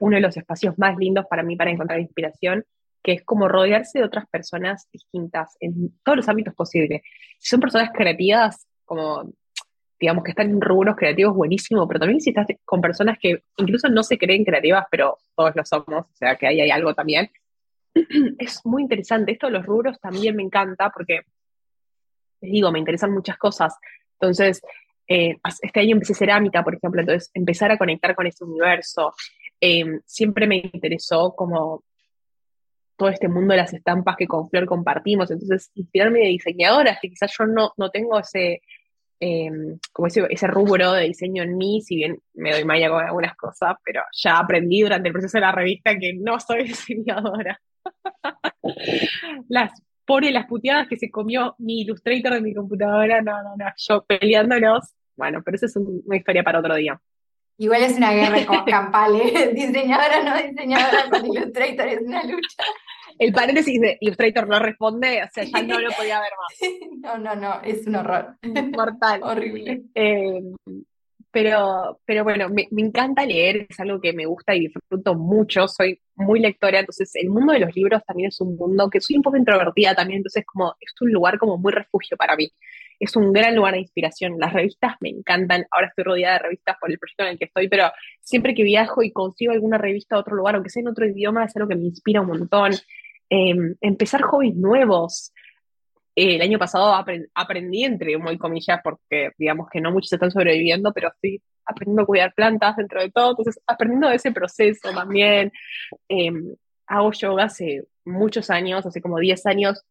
[0.00, 2.64] uno de los espacios más lindos para mí para encontrar inspiración,
[3.00, 7.02] que es como rodearse de otras personas distintas en todos los ámbitos posibles.
[7.38, 9.30] Si son personas creativas, como
[10.00, 13.88] digamos que están en rubros creativos, buenísimo, pero también si estás con personas que incluso
[13.88, 17.30] no se creen creativas, pero todos lo somos, o sea que ahí hay algo también.
[18.40, 19.30] Es muy interesante.
[19.30, 21.20] Esto de los rubros también me encanta porque,
[22.40, 23.76] les digo, me interesan muchas cosas.
[24.18, 24.60] Entonces,
[25.12, 29.12] eh, este año empecé cerámica, por ejemplo, entonces empezar a conectar con este universo.
[29.60, 31.82] Eh, siempre me interesó como
[32.96, 37.08] todo este mundo de las estampas que con Flor compartimos, entonces inspirarme de diseñadoras, que
[37.08, 38.62] quizás yo no, no tengo ese,
[39.18, 39.50] eh,
[39.92, 43.34] como ese, ese, rubro de diseño en mí, si bien me doy malla con algunas
[43.34, 47.60] cosas, pero ya aprendí durante el proceso de la revista que no soy diseñadora.
[49.48, 49.72] las
[50.04, 54.04] pone las puteadas que se comió mi Illustrator de mi computadora, no, no, no, yo
[54.04, 56.98] peleándonos, bueno, pero eso es una historia para otro día.
[57.58, 59.50] Igual es una guerra con campal, ¿eh?
[59.54, 62.64] diseñadora, no diseñadora con Illustrator, es una lucha.
[63.18, 66.70] El paréntesis de Illustrator no responde, o sea, ya no lo podía ver más.
[67.00, 68.36] No, no, no, es un horror.
[68.42, 69.20] Mortal.
[69.22, 69.82] Horrible.
[69.94, 70.42] Eh,
[71.32, 76.00] pero, pero bueno, me, encanta leer, es algo que me gusta y disfruto mucho, soy
[76.16, 79.22] muy lectora, entonces el mundo de los libros también es un mundo que soy un
[79.22, 82.50] poco introvertida también, entonces como es un lugar como muy refugio para mí,
[82.98, 86.76] es un gran lugar de inspiración, las revistas me encantan, ahora estoy rodeada de revistas
[86.80, 87.90] por el proyecto en el que estoy, pero
[88.20, 91.44] siempre que viajo y consigo alguna revista de otro lugar, aunque sea en otro idioma,
[91.44, 92.72] es algo que me inspira un montón.
[93.30, 95.32] Em, empezar hobbies nuevos,
[96.20, 96.94] el año pasado
[97.34, 102.06] aprendí, entre muy comillas, porque digamos que no muchos están sobreviviendo, pero estoy aprendiendo a
[102.06, 105.52] cuidar plantas dentro de todo, entonces aprendiendo de ese proceso también.
[106.08, 106.54] Em,
[106.86, 109.84] hago yoga hace muchos años, hace como 10 años,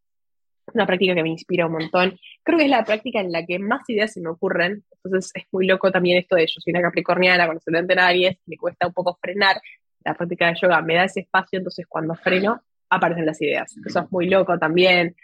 [0.74, 2.20] una práctica que me inspira un montón.
[2.44, 4.84] Creo que es la práctica en la que más ideas se me ocurren.
[5.04, 8.38] Entonces es muy loco también esto de yo soy una capricorniana con ascendente en Aries,
[8.46, 9.60] me cuesta un poco frenar.
[10.04, 13.76] La práctica de yoga me da ese espacio, entonces cuando freno aparecen las ideas.
[13.86, 15.15] Eso es muy loco también.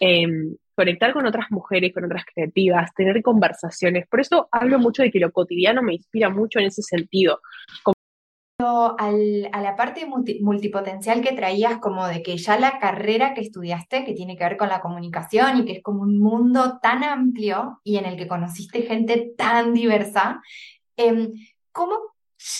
[0.00, 4.06] Em, conectar con otras mujeres, con otras creativas, tener conversaciones.
[4.08, 7.40] Por eso hablo mucho de que lo cotidiano me inspira mucho en ese sentido
[8.64, 14.14] a la parte multipotencial que traías, como de que ya la carrera que estudiaste, que
[14.14, 17.96] tiene que ver con la comunicación y que es como un mundo tan amplio y
[17.96, 20.40] en el que conociste gente tan diversa,
[20.96, 21.32] em,
[21.72, 21.96] ¿cómo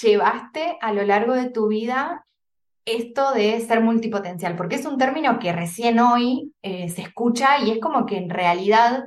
[0.03, 2.25] llevaste a lo largo de tu vida
[2.85, 4.57] esto de ser multipotencial?
[4.57, 8.31] Porque es un término que recién hoy eh, se escucha y es como que en
[8.31, 9.05] realidad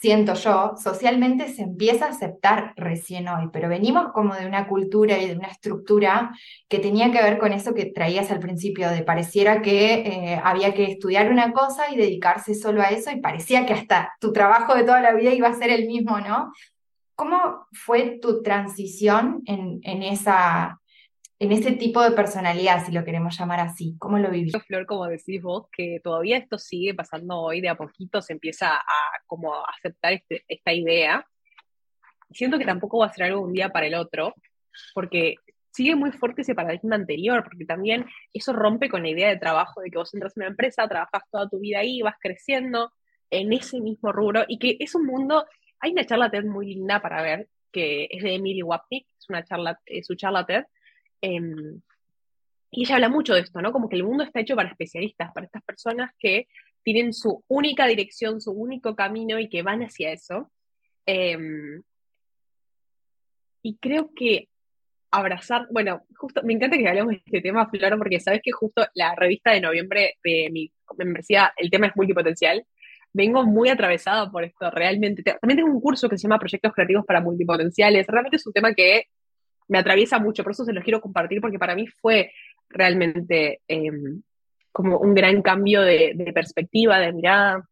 [0.00, 5.18] siento yo, socialmente se empieza a aceptar recién hoy, pero venimos como de una cultura
[5.18, 6.32] y de una estructura
[6.68, 10.72] que tenía que ver con eso que traías al principio, de pareciera que eh, había
[10.72, 14.74] que estudiar una cosa y dedicarse solo a eso, y parecía que hasta tu trabajo
[14.74, 16.52] de toda la vida iba a ser el mismo, ¿no?
[17.16, 20.80] ¿Cómo fue tu transición en, en esa,
[21.40, 23.96] en ese tipo de personalidad, si lo queremos llamar así?
[23.98, 24.58] ¿Cómo lo viviste?
[24.60, 28.74] Flor, como decís vos, que todavía esto sigue pasando hoy, de a poquito se empieza
[28.74, 31.24] a como aceptar este, esta idea.
[32.30, 34.34] Siento que tampoco va a ser algo un día para el otro,
[34.94, 35.36] porque
[35.72, 39.80] sigue muy fuerte ese paradigma anterior, porque también eso rompe con la idea de trabajo,
[39.80, 42.92] de que vos entras en una empresa, trabajas toda tu vida ahí, vas creciendo
[43.30, 45.46] en ese mismo rubro, y que es un mundo,
[45.78, 49.44] hay una charla TED muy linda para ver, que es de Emily Wapnick, es una
[49.44, 50.64] charla, es su charla TED,
[51.20, 51.80] Em,
[52.70, 53.72] y ella habla mucho de esto, ¿no?
[53.72, 56.48] Como que el mundo está hecho para especialistas, para estas personas que
[56.82, 60.50] tienen su única dirección, su único camino y que van hacia eso.
[61.06, 61.82] Em,
[63.62, 64.48] y creo que
[65.10, 68.86] abrazar, bueno, justo me encanta que hablemos de este tema, Flor, porque sabes que justo
[68.94, 72.66] la revista de noviembre de mi membresía, el tema es multipotencial,
[73.12, 75.22] vengo muy atravesada por esto, realmente.
[75.22, 78.74] También tengo un curso que se llama Proyectos Creativos para Multipotenciales, realmente es un tema
[78.74, 79.04] que
[79.68, 82.32] me atraviesa mucho, por eso se los quiero compartir, porque para mí fue
[82.68, 84.22] realmente em,
[84.72, 87.68] como un gran cambio de, perspectiva, de mirada,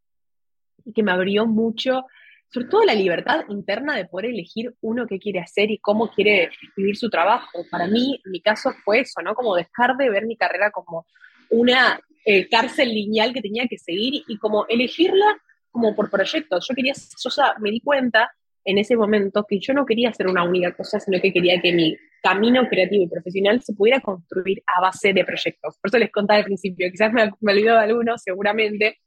[0.85, 2.05] y que me abrió mucho,
[2.49, 6.51] sobre todo la libertad interna de poder elegir uno qué quiere hacer y cómo quiere
[6.77, 7.65] vivir su trabajo.
[7.71, 9.35] Para mí, mi caso fue eso, ¿no?
[9.35, 11.07] Como dejar de ver mi carrera como
[11.51, 15.27] una eh, cárcel lineal que tenía que seguir y, como elegirla
[15.71, 16.67] como por proyectos.
[16.69, 18.31] Yo quería, yo ya me di cuenta
[18.67, 21.73] en ese momento que yo no quería hacer una única cosa, sino que quería que
[21.73, 25.79] mi camino creativo y profesional se pudiera construir a base de proyectos.
[25.81, 28.99] Por eso les contaba al principio, quizás me, me olvidó de algunos, seguramente,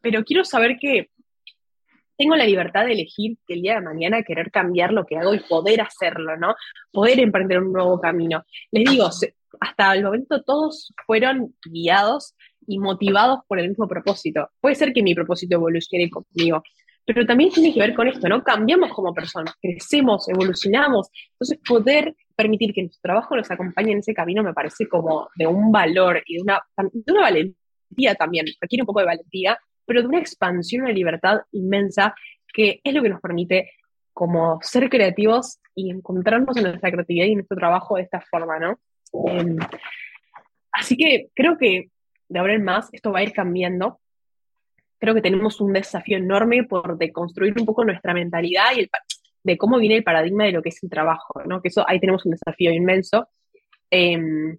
[0.00, 1.08] pero quiero saber que
[2.16, 5.34] tengo la libertad de elegir que el día de mañana querer cambiar lo que hago
[5.34, 6.54] y poder hacerlo, ¿no?
[6.92, 8.44] Poder emprender un nuevo camino.
[8.70, 9.10] Les digo,
[9.60, 12.34] hasta el momento todos fueron guiados
[12.66, 14.48] y motivados por el mismo propósito.
[14.60, 16.62] Puede ser que mi propósito evolucione conmigo,
[17.04, 18.42] pero también tiene que ver con esto, ¿no?
[18.42, 21.10] Cambiamos como personas, crecemos, evolucionamos.
[21.32, 25.46] Entonces, poder permitir que nuestro trabajo nos acompañe en ese camino me parece como de
[25.46, 30.00] un valor y de una, de una valentía también, requiere un poco de valentía, pero
[30.00, 32.14] de una expansión, una libertad inmensa
[32.52, 33.70] que es lo que nos permite
[34.12, 38.58] como ser creativos y encontrarnos en nuestra creatividad y en nuestro trabajo de esta forma,
[38.58, 38.78] ¿no?
[39.26, 39.56] Em,
[40.72, 41.90] así que creo que
[42.28, 44.00] de ahora en más esto va a ir cambiando
[44.98, 48.90] creo que tenemos un desafío enorme por deconstruir un poco nuestra mentalidad y el,
[49.44, 51.60] de cómo viene el paradigma de lo que es el trabajo, ¿no?
[51.60, 53.28] Que eso ahí tenemos un desafío inmenso.
[53.90, 54.58] Em,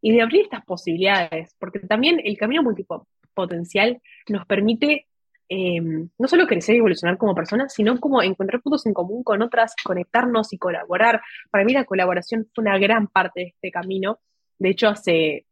[0.00, 5.06] y de abrir estas posibilidades, porque también el camino multipotencial nos permite
[5.48, 9.42] em, no solo crecer y evolucionar como personas, sino como encontrar puntos en común con
[9.42, 11.22] otras, conectarnos y colaborar.
[11.50, 14.18] Para mí la colaboración fue una gran parte de este camino.
[14.58, 15.46] De hecho, hace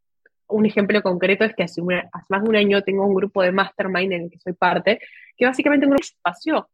[0.55, 4.13] un ejemplo concreto es que hace, más de un año tengo un grupo de mastermind
[4.13, 5.01] en el que soy parte,
[5.37, 6.69] que básicamente un espacio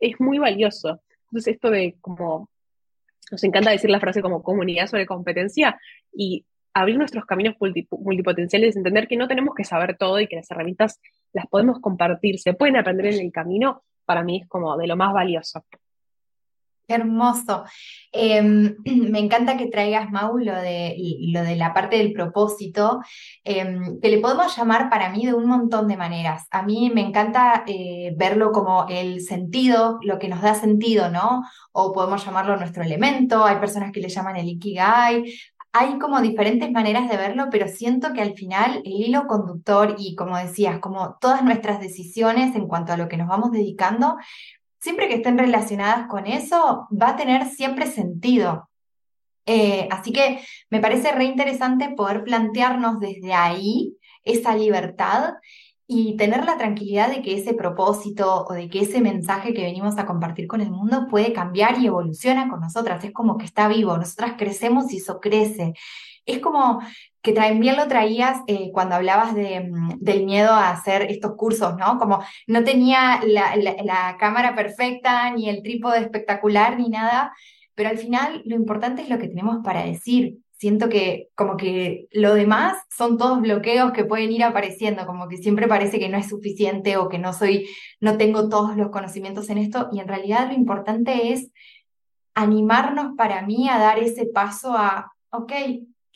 [0.00, 1.00] es muy valioso.
[1.24, 2.48] Entonces esto de como,
[3.30, 5.78] nos encanta decir la frase como comunidad sobre competencia
[6.10, 10.50] y abrir nuestros caminos multipotenciales, entender que no tenemos que saber todo y que las
[10.50, 10.98] herramientas
[11.32, 14.96] las podemos compartir, se pueden aprender en el camino, para mí es como de lo
[14.96, 15.64] más valioso
[16.88, 17.64] hermoso.
[18.12, 20.96] Em, me encanta que traigas, Mau, lo de,
[21.32, 23.00] lo de la parte del propósito,
[23.44, 26.46] em, que le podemos llamar para mí de un montón de maneras.
[26.50, 31.42] A mí me encanta eh, verlo como el sentido, lo que nos da sentido, ¿no?
[31.72, 35.24] O podemos llamarlo nuestro elemento, hay personas que le llaman el ikigai.
[35.72, 40.16] Hay como diferentes maneras de verlo, pero siento que al final el hilo conductor y
[40.16, 44.16] como decías, como todas nuestras decisiones en cuanto a lo que nos vamos dedicando,
[44.80, 48.68] siempre que estén relacionadas con eso, va a tener siempre sentido.
[49.46, 55.34] Eh, así que me parece re interesante poder plantearnos desde ahí esa libertad
[55.90, 59.96] y tener la tranquilidad de que ese propósito o de que ese mensaje que venimos
[59.96, 63.02] a compartir con el mundo puede cambiar y evoluciona con nosotras.
[63.04, 65.72] Es como que está vivo, nosotras crecemos y eso crece.
[66.26, 66.82] Es como
[67.22, 71.76] que también lo traías eh, cuando hablabas de, mm, del miedo a hacer estos cursos,
[71.76, 71.98] ¿no?
[71.98, 77.32] Como no tenía la, cámara perfecta, ni el trípode espectacular, ni nada,
[77.74, 82.08] pero al final lo importante es lo que tenemos para decir, siento que como que
[82.12, 86.18] lo demás son todos bloqueos que pueden ir apareciendo, como que siempre parece que no
[86.18, 87.68] es suficiente o que no soy,
[88.00, 91.52] no tengo todos los conocimientos en esto y en realidad lo importante es
[92.34, 95.52] animarnos para mí a dar ese paso a, ok,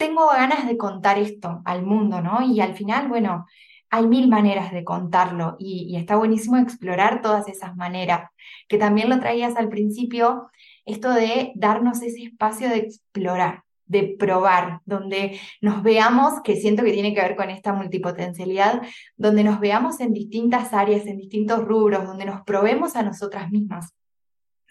[0.02, 2.42] tengo ganas de contar esto al mundo, ¿no?
[2.42, 3.46] Y al final, bueno,
[3.88, 8.28] hay mil maneras de contarlo y, está buenísimo explorar todas esas maneras,
[8.68, 10.50] que también lo traías al principio,
[10.84, 16.92] esto de darnos ese espacio de explorar de probar, donde nos veamos, que siento que
[16.92, 18.80] tiene que ver con esta multipotencialidad,
[19.16, 23.92] donde nos veamos en distintas áreas, en distintos rubros, donde nos probemos a nosotras mismas.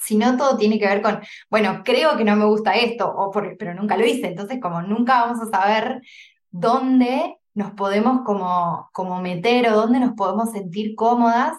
[0.01, 3.31] Si no, todo tiene que ver con, bueno, creo que no me gusta esto, o
[3.31, 6.01] pero nunca lo hice, entonces como nunca vamos a saber
[6.49, 11.57] dónde nos podemos como, como meter o dónde nos podemos sentir cómodas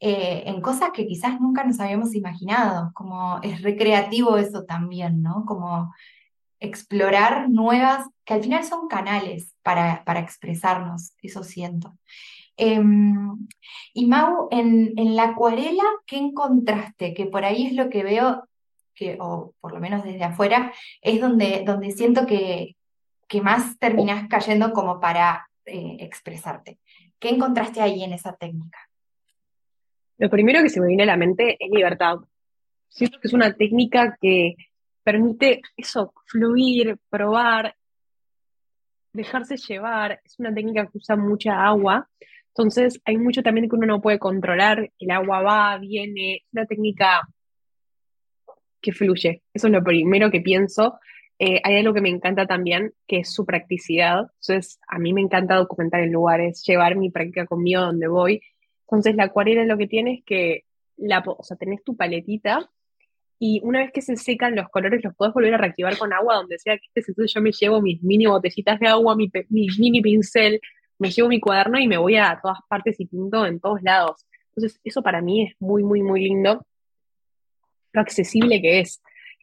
[0.00, 5.44] eh, en cosas que quizás nunca nos habíamos imaginado, como es recreativo eso también, ¿no?
[5.46, 5.94] Como
[6.60, 11.94] explorar nuevas, que al final son canales para, para expresarnos, eso siento.
[12.56, 13.46] Em,
[13.92, 17.14] y Mau, en, en, la acuarela, ¿qué encontraste?
[17.14, 18.48] Que por ahí es lo que veo,
[18.94, 22.76] que, o por lo menos desde afuera, es donde, donde siento que,
[23.28, 26.78] que más terminas cayendo como para eh, expresarte.
[27.18, 28.78] ¿Qué encontraste ahí en esa técnica?
[30.18, 32.18] Lo primero que se me viene a la mente es libertad.
[32.88, 34.54] Siento que es una técnica que
[35.02, 37.74] permite eso, fluir, probar,
[39.12, 40.20] dejarse llevar.
[40.24, 42.08] Es una técnica que usa mucha agua.
[42.56, 44.90] Entonces, hay mucho también que uno no puede controlar.
[44.98, 46.36] El agua va, viene.
[46.36, 47.22] Es una técnica
[48.80, 49.42] que fluye.
[49.52, 50.98] Eso es lo primero que pienso.
[51.38, 54.20] Eh, hay algo que me encanta también, que es su practicidad.
[54.20, 58.40] Entonces, a mí me encanta documentar en lugares, llevar mi práctica conmigo donde voy.
[58.82, 60.64] Entonces, la acuarela lo que tiene es que
[60.96, 62.70] la, o sea, tenés tu paletita
[63.38, 66.36] y una vez que se secan los colores los puedes volver a reactivar con agua
[66.36, 67.08] donde sea que estés.
[67.08, 70.60] Entonces yo me llevo mis mini botellitas de agua, mi, mini pincel,
[70.98, 74.26] me llevo mi cuaderno y me voy a todas partes y pinto en todos lados.
[74.48, 76.64] Entonces eso para mí es muy, muy, muy lindo.
[77.92, 79.02] Lo accesible que es.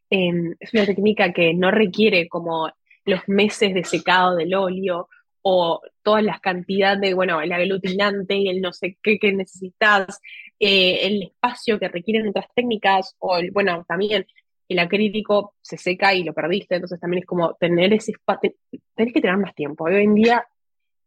[0.09, 2.69] Em, es una técnica que no requiere como
[3.05, 5.07] los meses de secado del óleo
[5.41, 10.19] o todas las cantidades de, bueno, el aglutinante y el no sé qué que necesitas,
[10.59, 14.25] eh, el espacio que requieren otras técnicas, o el, bueno, también
[14.67, 18.53] el acrílico se seca y lo perdiste, entonces también es como tener ese espacio,
[18.95, 19.85] tenés que tener más tiempo.
[19.85, 20.45] Hoy en día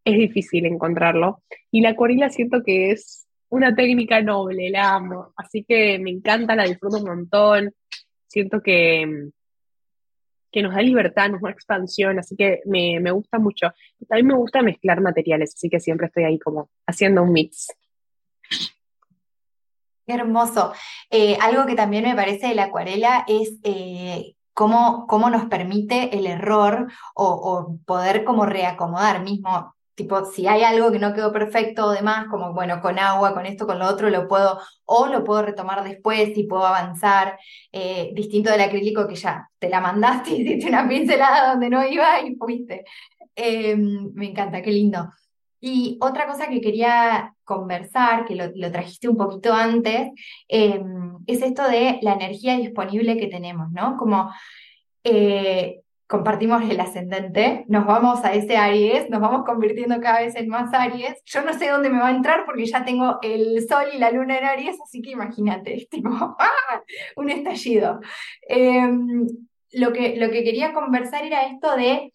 [0.04, 1.42] es difícil encontrarlo.
[1.70, 5.32] Y la acuarela siento que es una técnica noble, la amo.
[5.36, 7.74] Así que me encanta, la disfruto un montón.
[8.26, 9.30] Siento que,
[10.50, 13.72] que nos da libertad, nos da expansión, así que me, me gusta mucho.
[14.08, 17.68] También me gusta mezclar materiales, así que siempre estoy ahí como haciendo un mix.
[20.06, 20.74] Qué hermoso.
[21.10, 26.16] Eh, algo que también me parece de la acuarela es eh, cómo, cómo, nos permite
[26.16, 31.32] el error o, o, poder como reacomodar mismo tipo, si hay algo que no quedó
[31.32, 35.06] perfecto o demás, como, bueno, con agua, con esto, con lo otro, lo puedo, o
[35.06, 37.38] lo puedo retomar después y puedo avanzar,
[37.72, 42.20] eh, distinto del acrílico que ya te la mandaste hiciste una pincelada donde no iba
[42.20, 42.84] y fuiste.
[43.36, 45.10] Em, me encanta, qué lindo.
[45.60, 50.10] Y otra cosa que quería conversar, que lo, trajiste un poquito antes,
[50.48, 53.96] em, es esto de la energía disponible que tenemos, ¿no?
[53.96, 54.30] Como
[55.04, 60.48] eh, compartimos el ascendente, nos vamos a ese Aries, nos vamos convirtiendo cada vez en
[60.48, 61.22] más Aries.
[61.24, 64.10] Yo no sé dónde me va a entrar porque ya tengo el Sol y la
[64.10, 66.82] Luna en Aries, así que imagínate, tipo, ¡ah!
[67.16, 68.00] un estallido.
[68.42, 69.26] Em,
[69.72, 72.12] lo, que, lo que quería conversar era esto de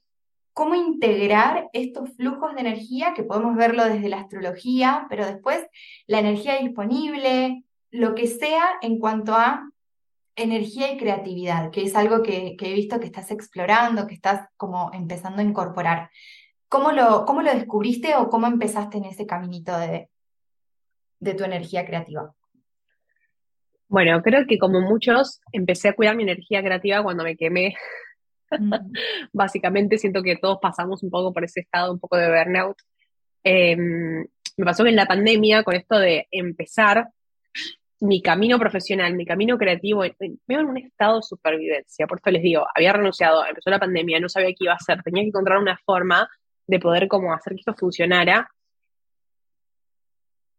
[0.53, 5.65] cómo integrar estos flujos de energía, que podemos verlo desde la astrología, pero después
[6.05, 9.69] la energía disponible, lo que sea en cuanto a
[10.41, 14.91] energía y creatividad, que es algo que, he visto que estás explorando, que estás como
[14.93, 16.09] empezando a incorporar.
[16.67, 20.09] ¿Cómo lo, cómo lo descubriste o cómo empezaste en ese caminito de,
[21.19, 22.33] de tu energía creativa?
[23.87, 27.75] Bueno, creo que como muchos, empecé a cuidar mi energía creativa cuando me quemé.
[28.51, 28.71] Mm.
[29.33, 32.77] Básicamente siento que todos pasamos un poco por ese estado, un poco de burnout.
[33.43, 34.27] Em,
[34.57, 37.09] me pasó que en la pandemia, con esto de empezar,
[38.01, 40.01] mi camino profesional, mi camino creativo,
[40.47, 42.07] veo en un estado de supervivencia.
[42.07, 45.03] Por eso les digo, había renunciado, empezó la pandemia, no sabía qué iba a hacer,
[45.03, 46.29] tenía que encontrar una forma
[46.65, 48.49] de poder como hacer que esto funcionara.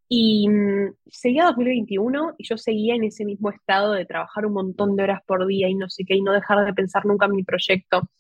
[0.09, 4.97] Y mm, seguía 2021 y yo seguía en ese mismo estado de trabajar un montón
[4.97, 7.37] de horas por día y no sé qué, y no dejar de pensar nunca en
[7.37, 8.11] mi proyecto,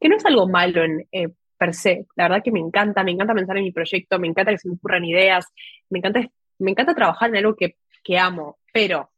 [0.00, 2.06] que no es algo malo en, eh, per se.
[2.16, 4.68] La verdad que me encanta, me encanta pensar en mi proyecto, me encanta que se
[4.68, 5.46] me ocurran ideas,
[5.90, 6.26] me encanta,
[6.58, 9.10] me encanta trabajar en algo que, que amo, pero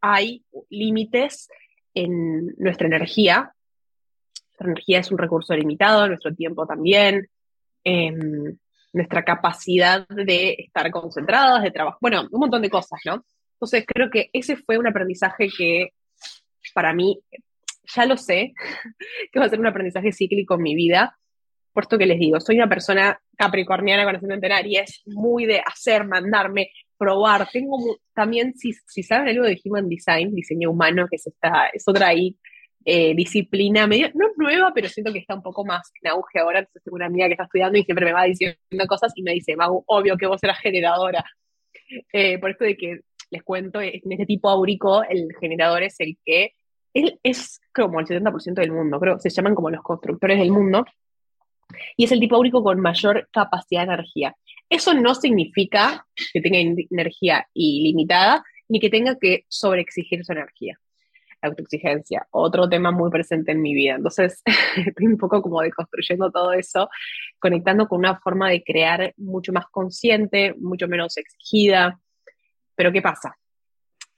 [0.00, 1.48] hay límites
[1.94, 3.54] en nuestra energía.
[4.50, 7.28] Nuestra energía es un recurso limitado, nuestro tiempo también.
[7.84, 8.58] Em,
[8.92, 13.24] nuestra capacidad de estar concentradas, de trabajar, bueno, un montón de cosas, ¿no?
[13.52, 15.90] Entonces creo que ese fue un aprendizaje que
[16.74, 17.20] para mí,
[17.94, 18.54] ya lo sé,
[19.32, 21.16] que va a ser un aprendizaje cíclico en mi vida,
[21.72, 26.06] puesto que les digo, soy una persona capricorniana con ascendente en Aries, muy de hacer,
[26.06, 27.48] mandarme, probar.
[27.52, 27.78] Tengo
[28.14, 32.08] también, si, si saben algo de Human Design, diseño humano, que es, esta, es otra
[32.08, 32.36] ahí
[32.84, 36.60] eh, disciplina medio, no nueva, pero siento que está un poco más en auge ahora.
[36.60, 38.56] Entonces tengo una amiga que está estudiando y siempre me va diciendo
[38.88, 41.24] cosas y me dice, Mau, obvio que vos eras generadora.
[42.12, 46.16] Eh, por esto de que les cuento, en este tipo áurico, el generador es el
[46.24, 46.52] que
[46.94, 50.84] él es como el 70% del mundo, creo, se llaman como los constructores del mundo,
[51.96, 54.34] y es el tipo áurico con mayor capacidad de energía.
[54.68, 56.58] Eso no significa que tenga
[56.90, 60.78] energía ilimitada, ni que tenga que sobreexigir su energía
[61.42, 63.94] autoexigencia, otro tema muy presente en mi vida.
[63.94, 64.42] Entonces,
[64.76, 66.88] estoy un poco como deconstruyendo todo eso,
[67.38, 71.98] conectando con una forma de crear mucho más consciente, mucho menos exigida.
[72.74, 73.36] Pero ¿qué pasa?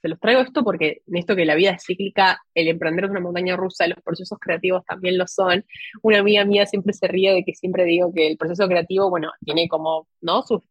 [0.01, 3.19] Se los traigo esto porque esto que la vida es cíclica, el emprender es una
[3.19, 5.65] montaña rusa, los procesos creativos también lo son.
[6.01, 9.31] Una amiga mía siempre se ríe de que siempre digo que el proceso creativo, bueno,
[9.43, 10.43] tiene como, ¿no?
[10.43, 10.61] Sus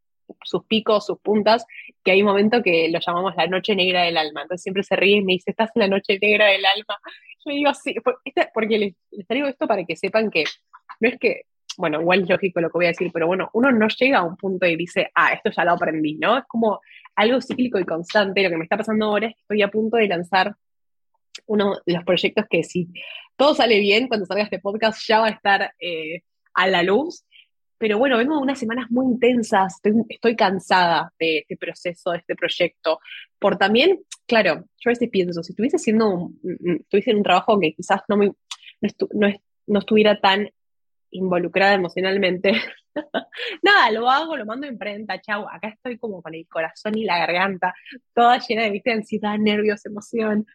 [0.43, 1.65] sus picos, sus puntas,
[2.05, 4.43] que hay un momento que lo llamamos la noche negra del alma.
[4.43, 6.99] Entonces siempre se ríe y me dice, ¿estás en la noche negra del alma?
[7.45, 7.95] Yo digo, sí,
[8.53, 10.45] porque les, traigo esto para que sepan que
[11.01, 11.43] no es que,
[11.79, 14.25] bueno, igual es lógico lo que voy a decir, pero bueno, uno no llega a
[14.25, 16.37] un punto y dice, ah, esto ya lo aprendí, ¿no?
[16.37, 16.81] Es como
[17.15, 18.43] algo cíclico y constante.
[18.43, 20.55] Lo que me está pasando ahora es que estoy a punto de lanzar
[21.47, 22.89] uno de los proyectos que si
[23.37, 26.23] todo sale bien, cuando salga este podcast ya va a estar eh,
[26.53, 27.25] a la luz
[27.79, 32.35] pero bueno, vengo de unas semanas muy intensas, estoy, cansada de este proceso, de este
[32.35, 32.99] proyecto.
[33.39, 36.41] Por también, claro, yo a veces pienso, si estuviese haciendo un,
[36.81, 38.33] estuviese en un trabajo que quizás no, me,
[39.69, 40.51] no, estuviera tan
[41.11, 42.53] involucrada emocionalmente,
[43.63, 47.05] nada, lo hago, lo mando en imprenta, chau, acá estoy como con el corazón y
[47.05, 47.75] la garganta,
[48.15, 48.95] toda llena de, ¿viste?
[49.39, 50.47] nervios, emoción.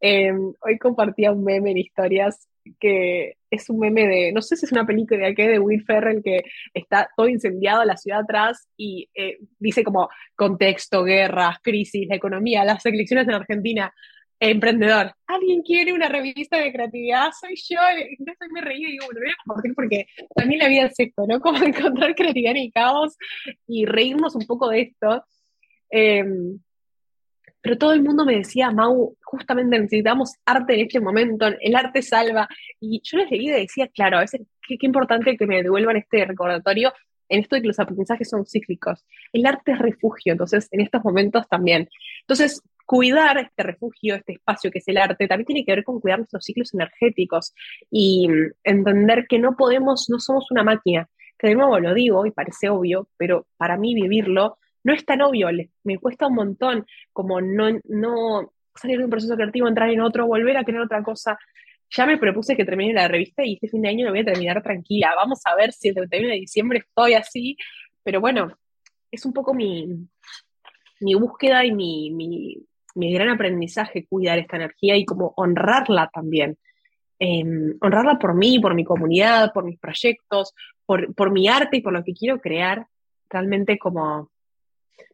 [0.00, 2.48] Em, hoy compartía un meme en historias
[2.80, 5.84] que es un meme de, no sé si es una película de qué, de Will
[5.84, 12.08] Ferrell, que está todo incendiado, la ciudad atrás, y eh, dice como contexto, guerras, crisis,
[12.08, 13.92] la economía, las elecciones en Argentina,
[14.50, 15.14] emprendedor.
[15.26, 17.30] ¿Alguien quiere una revista de creatividad?
[17.38, 17.80] Soy yo.
[18.18, 21.24] Entonces me reí y digo, bueno, voy a compartir porque también la vida es esto,
[21.26, 21.40] ¿no?
[21.40, 23.16] Como encontrar creatividad en el caos
[23.66, 25.24] y reírnos un poco de esto.
[25.90, 26.24] Eh,
[27.64, 32.02] pero todo el mundo me decía, Mau, justamente necesitamos arte en este momento, el arte
[32.02, 32.46] salva.
[32.78, 36.26] Y yo les leí y decía, claro, a veces qué, importante que me devuelvan este
[36.26, 36.92] recordatorio
[37.30, 39.06] en esto de que los aprendizajes son cíclicos.
[39.32, 41.88] El arte es refugio, entonces en estos momentos también.
[42.20, 46.00] Entonces, cuidar este refugio, este espacio que es el arte, también tiene que ver con
[46.00, 47.54] cuidar nuestros ciclos energéticos
[47.90, 51.08] y mm, entender que no podemos, no somos una máquina,
[51.38, 55.22] que de nuevo lo digo y parece obvio, pero para mí vivirlo no es tan
[55.22, 55.48] obvio,
[55.82, 60.26] me cuesta un montón como no, no salir de un proceso creativo, entrar en otro,
[60.26, 61.38] volver a crear otra cosa.
[61.90, 64.24] Ya me propuse que termine la revista y este fin de año lo voy a
[64.24, 65.14] terminar tranquila.
[65.16, 67.56] Vamos a ver si el 31 de diciembre estoy así,
[68.02, 68.58] pero bueno,
[69.10, 69.88] es un poco mi,
[71.00, 76.56] mi búsqueda y mi, mi, gran aprendizaje cuidar esta energía y como honrarla también.
[77.18, 80.52] Em, honrarla por mí, por mi comunidad, por mis proyectos,
[80.84, 82.86] por, por mi arte y por lo que quiero crear,
[83.30, 84.30] realmente como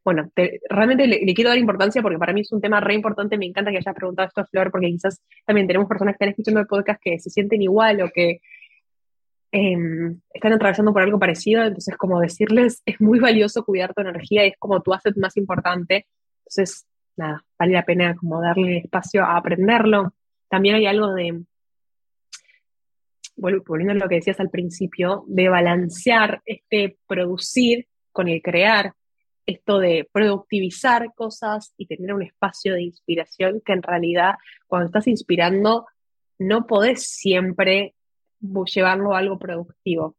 [0.04, 0.30] bueno,
[0.68, 3.36] realmente le, quiero dar importancia porque para mí es un tema re importante.
[3.36, 6.60] Me encanta que hayas preguntado esto, Flor, porque quizás también tenemos personas que están escuchando
[6.60, 8.40] el podcast que se sienten igual o que
[9.52, 11.62] em, están atravesando por algo parecido.
[11.62, 16.06] Entonces, como decirles, es muy valioso cuidar tu energía, es como tu asset más importante.
[16.46, 16.86] Entonces,
[17.58, 20.14] vale la pena como darle espacio a aprenderlo.
[20.48, 21.42] También hay algo de,
[23.36, 28.94] volviendo a lo que decías al principio, de balancear este producir con el crear
[29.46, 34.34] esto de productivizar cosas y tener un espacio de inspiración que en realidad
[34.66, 35.86] cuando estás inspirando
[36.38, 37.94] no podés siempre
[38.40, 40.16] llevarlo a algo productivo.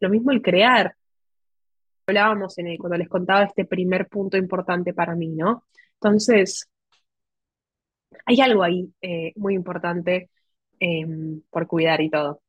[0.00, 0.94] Lo mismo el crear.
[2.06, 5.64] Hablábamos en el, cuando les contaba este primer punto importante para mí, ¿no?
[6.04, 6.68] Entonces,
[8.26, 10.30] hay algo ahí eh, muy importante
[10.80, 12.42] em, por cuidar y todo.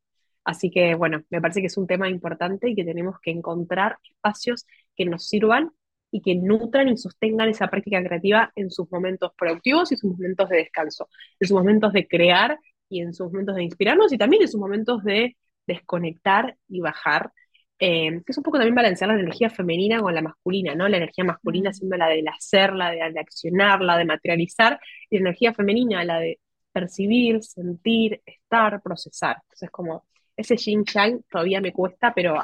[0.43, 3.97] Así que, bueno, me parece que es un tema importante y que tenemos que encontrar
[4.03, 5.71] espacios que nos sirvan
[6.11, 10.49] y que nutran y sostengan esa práctica creativa en sus momentos productivos y sus momentos
[10.49, 14.43] de descanso, en sus momentos de crear y en sus momentos de inspirarnos y también
[14.43, 17.31] en sus momentos de desconectar y bajar,
[17.79, 20.87] eh, que es un poco también balancear la energía femenina con la masculina, ¿no?
[20.87, 25.17] La energía masculina siendo la del hacer, la de, de accionar, la de materializar, y
[25.17, 26.39] la energía femenina la de
[26.71, 29.37] percibir, sentir, estar, procesar.
[29.43, 30.05] Entonces, como
[30.35, 32.37] ese yin yang todavía me cuesta, pero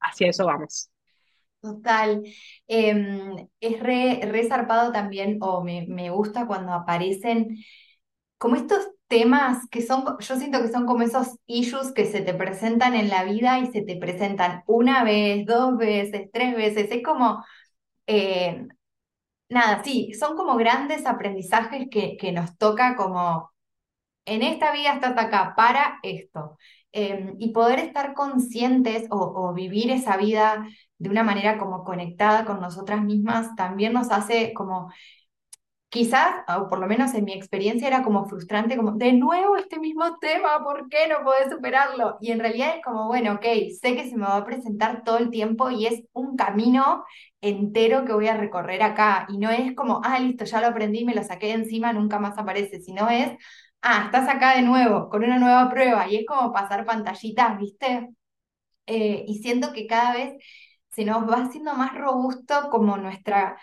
[0.00, 0.90] hacia eso vamos.
[1.60, 2.22] Total.
[2.66, 7.56] Em, es re, re zarpado también, o me, me gusta cuando aparecen
[8.38, 12.34] como estos temas que son, yo siento que son como esos issues que se te
[12.34, 16.90] presentan en la vida y se te presentan una vez, dos veces, tres veces.
[16.90, 17.44] Es como,
[18.08, 18.66] eh,
[19.48, 23.52] nada, sí, son como grandes aprendizajes que, que nos toca como,
[24.26, 26.58] en esta vida estás acá para esto.
[26.92, 30.66] Em, y poder estar conscientes o, vivir esa vida
[30.98, 34.92] de una manera como conectada con nosotras mismas también nos hace como,
[35.94, 39.78] quizás, o por lo menos en mi experiencia era como frustrante, como, de nuevo este
[39.78, 42.18] mismo tema, ¿por qué no podés superarlo?
[42.20, 43.44] Y en realidad es como, bueno, ok,
[43.80, 47.04] sé que se me va a presentar todo el tiempo y es un camino
[47.40, 49.26] entero que voy a recorrer acá.
[49.28, 52.18] Y no es como, ah, listo, ya lo aprendí, me lo saqué de encima, nunca
[52.18, 53.32] más aparece, sino es
[53.82, 58.08] ah, estás acá de nuevo, con una nueva prueba, y es como pasar pantallitas, ¿viste?
[58.86, 60.34] Eh, y siento que cada vez
[60.90, 63.58] se nos va haciendo más robusto como nuestra,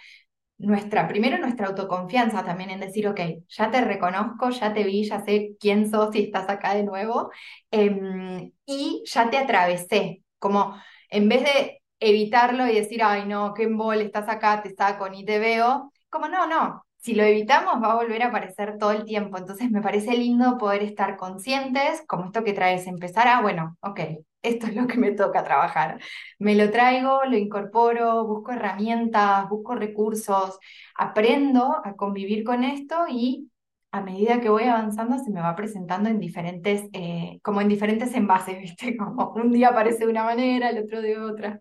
[0.61, 5.23] nuestra, primero nuestra autoconfianza también en decir, ok, ya te reconozco, ya te vi, ya
[5.23, 7.31] sé quién sos y estás acá de nuevo,
[7.71, 10.75] em, y ya te atravesé, como
[11.09, 15.23] en vez de evitarlo y decir, ay no, qué embol, estás acá, te saco, ni
[15.25, 19.05] te veo, como no, no, si lo evitamos va a volver a aparecer todo el
[19.05, 19.37] tiempo.
[19.37, 23.99] Entonces me parece lindo poder estar conscientes, como esto que traes, empezar a, bueno, ok,
[24.41, 25.99] esto es lo que me toca trabajar.
[26.39, 30.59] Me lo traigo, lo incorporo, busco herramientas, busco recursos,
[30.95, 33.49] aprendo a convivir con esto y
[33.91, 38.13] a medida que voy avanzando se me va presentando en diferentes, eh, como en diferentes
[38.15, 38.95] envases, ¿viste?
[38.97, 41.59] Como un día aparece de una manera, el otro de otra.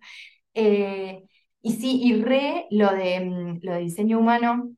[0.55, 1.23] Eh,
[1.63, 4.71] y sí, y re lo de, mm, lo de diseño humano,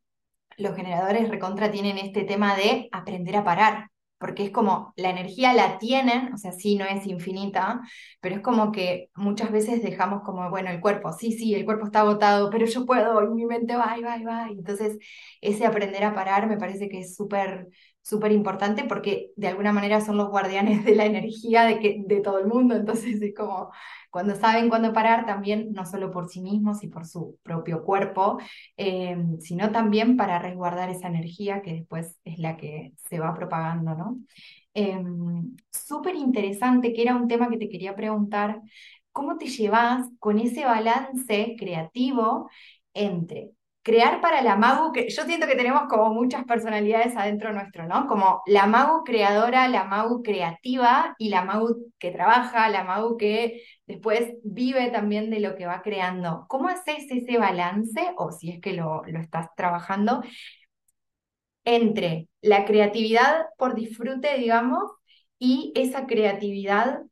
[0.59, 3.90] los generadores recontra tienen este tema de aprender a parar,
[4.23, 7.83] porque es como la energía la tienen, o sea, sí, no es infinita,
[8.23, 11.87] pero es como que muchas veces dejamos como, bueno, el cuerpo, sí, sí, el cuerpo
[11.87, 14.49] está agotado, pero yo puedo, y mi mente va, y va, y va.
[14.49, 14.99] Entonces,
[15.43, 17.68] ese aprender a parar me parece que es súper
[18.03, 22.20] súper importante porque de alguna manera son los guardianes de la energía de, que, de
[22.20, 23.70] todo el mundo, entonces es como
[24.11, 28.38] cuando saben cuándo parar también, no solo por sí mismos y por su propio cuerpo,
[28.76, 33.94] eh, sino también para resguardar esa energía que después es la que se va propagando,
[33.94, 34.18] ¿no?
[34.74, 35.03] Eh,
[35.70, 38.61] súper interesante, que era un tema que te quería preguntar,
[39.12, 42.50] ¿cómo te llevas con ese balance creativo
[42.92, 43.53] entre
[43.83, 48.07] crear para la Magu, que yo siento que tenemos como muchas personalidades adentro nuestro, ¿no?
[48.07, 53.62] Como la Magu creadora, la Magu creativa y la Magu que trabaja, la Magu que
[53.87, 56.47] después vive también de lo que va creando.
[56.49, 60.22] ¿Cómo haces ese balance, o si es que lo, lo estás trabajando,
[61.64, 64.91] entre la creatividad por disfrute, digamos,
[65.39, 67.03] y esa creatividad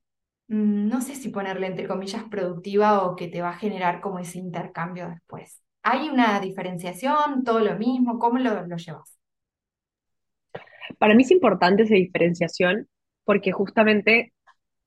[0.48, 4.18] mm, no sé si ponerle entre comillas productiva o que te va a generar como
[4.18, 5.62] ese intercambio después.
[5.82, 7.44] ¿Hay una diferenciación?
[7.44, 8.18] ¿Todo lo mismo?
[8.18, 9.18] ¿Cómo lo, llevas?
[10.98, 12.88] Para mí es importante esa diferenciación
[13.24, 14.32] porque justamente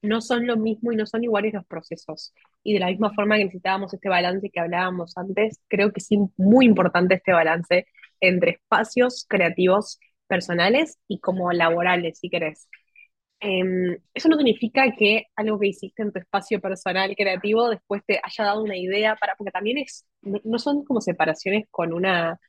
[0.01, 2.33] no son lo mismo y no son iguales los procesos.
[2.61, 6.09] Y de la misma forma que necesitábamos este balance que hablábamos antes, creo que es
[6.37, 7.87] muy importante este balance
[8.19, 12.67] entre espacios creativos personales y como laborales, si querés.
[13.39, 18.19] Em, eso no significa que algo que hiciste en tu espacio personal creativo después te
[18.23, 22.39] haya dado una idea para, porque también es, no, son como separaciones con una,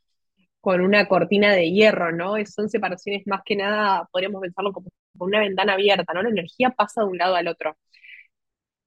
[0.60, 2.34] con una cortina de hierro, ¿no?
[2.46, 6.22] Son separaciones más que nada, podríamos pensarlo como, una ventana abierta, ¿no?
[6.22, 7.76] La energía pasa de un lado al otro.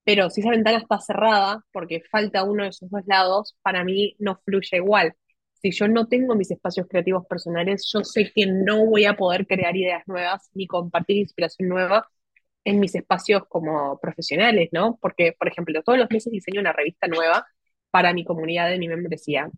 [0.04, 4.16] Pero si esa ventana está cerrada, porque falta uno de esos dos lados, para mí
[4.20, 5.14] no fluye igual
[5.62, 9.48] si yo no tengo mis espacios creativos personales, yo sé que no voy a poder
[9.48, 12.08] crear ideas nuevas ni compartir inspiración nueva
[12.64, 14.98] en mis espacios como profesionales, ¿no?
[15.02, 17.48] Porque, por ejemplo, todos los meses diseño una revista nueva
[17.92, 19.50] para mi comunidad de mi membresía.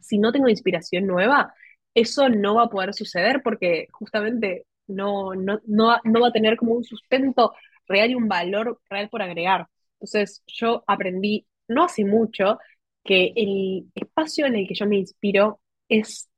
[0.00, 1.54] Si no tengo inspiración nueva,
[1.94, 6.74] eso no va a poder suceder porque justamente no, no, no, va a tener como
[6.74, 7.54] un sustento
[7.86, 9.66] real y un valor real por agregar.
[9.94, 12.58] Entonces, yo aprendí no hace mucho
[13.04, 16.28] que el espacio en el que yo me inspiro es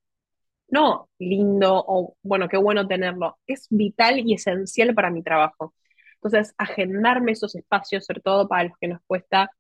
[0.68, 5.74] no lindo o bueno, qué bueno tenerlo, es vital y esencial para mi trabajo.
[6.16, 9.50] Entonces, agendarme esos espacios, sobre todo para los que nos cuesta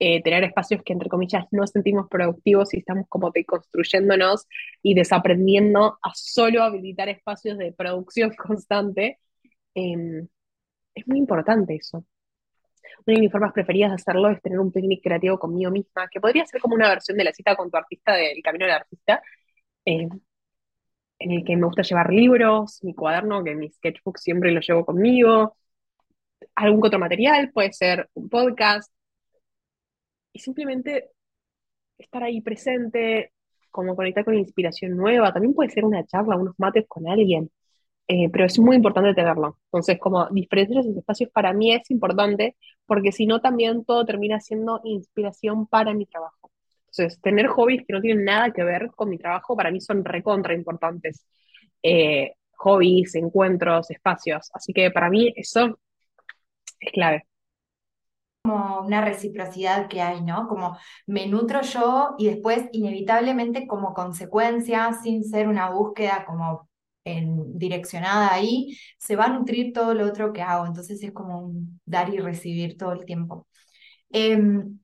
[0.00, 4.46] eh, tener espacios que, entre comillas, no sentimos productivos y estamos como deconstruyéndonos
[4.82, 9.18] y desaprendiendo a solo habilitar espacios de producción constante.
[9.74, 10.26] Em,
[10.94, 12.04] es muy importante eso.
[13.06, 16.20] Una de mis formas preferidas de hacerlo es tener un picnic creativo conmigo misma, que
[16.20, 19.22] podría ser como una versión de la cita con tu artista del Camino del Artista,
[19.84, 20.08] eh,
[21.18, 24.86] en el que me gusta llevar libros, mi cuaderno, que mi sketchbook siempre lo llevo
[24.86, 25.56] conmigo,
[26.54, 28.90] algún otro material, puede ser un podcast,
[30.32, 31.10] y simplemente
[31.98, 33.32] estar ahí presente,
[33.70, 37.50] como conectar con inspiración nueva, también puede ser una charla, unos mates con alguien,
[38.08, 39.58] eh, pero es muy importante tenerlo.
[39.66, 42.56] Entonces, como diferenciar esos espacios para mí es importante,
[42.86, 46.50] porque si no, también todo termina siendo inspiración para mi trabajo.
[46.86, 50.04] Entonces, tener hobbies que no tienen nada que ver con mi trabajo, para mí son
[50.04, 51.26] recontra importantes.
[51.82, 54.50] Eh, hobbies, encuentros, espacios.
[54.54, 55.78] Así que para mí eso
[56.80, 57.26] es clave.
[58.42, 60.48] Como una reciprocidad que hay, ¿no?
[60.48, 60.76] Como
[61.06, 66.68] me nutro yo y después inevitablemente como consecuencia, sin ser una búsqueda como
[67.04, 70.66] en, direccionada ahí, se va a nutrir todo lo otro que hago.
[70.66, 73.46] Entonces es como un dar y recibir todo el tiempo.
[74.10, 74.80] Em,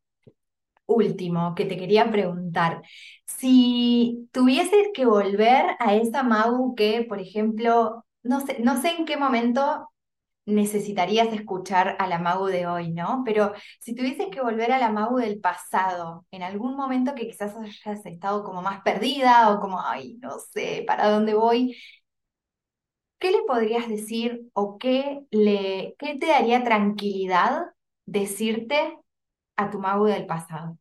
[0.87, 2.83] último que te quería preguntar,
[3.27, 9.05] si tuvieses que volver a esa Mau que, por ejemplo, no sé, no sé en
[9.07, 9.91] qué momento
[10.47, 13.23] necesitarías escuchar a la Mau de hoy, ¿no?
[13.25, 17.55] Pero si tuvieses que volver a la Mau del pasado, en algún momento que quizás
[17.57, 21.77] hayas estado como más perdida o como, ay, no sé, ¿para dónde voy?
[23.19, 27.73] ¿Qué le podrías decir o qué, le, qué te daría tranquilidad
[28.07, 28.99] decirte
[29.57, 30.79] a tu Mau del pasado?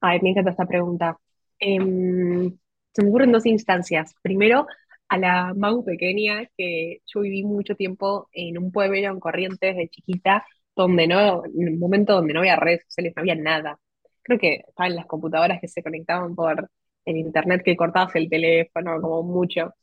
[0.00, 1.18] Ay, me encanta esta pregunta.
[1.58, 2.56] Em,
[2.92, 4.14] se me ocurren dos instancias.
[4.22, 4.66] Primero,
[5.08, 9.88] a la Mau pequeña, que yo viví mucho tiempo en un pueblo en Corrientes de
[9.88, 13.78] chiquita, donde no, en un momento donde no había redes sociales, no había nada.
[14.22, 16.70] Creo que estaban las computadoras que se conectaban por
[17.04, 19.74] el internet, que cortabas el teléfono, como mucho.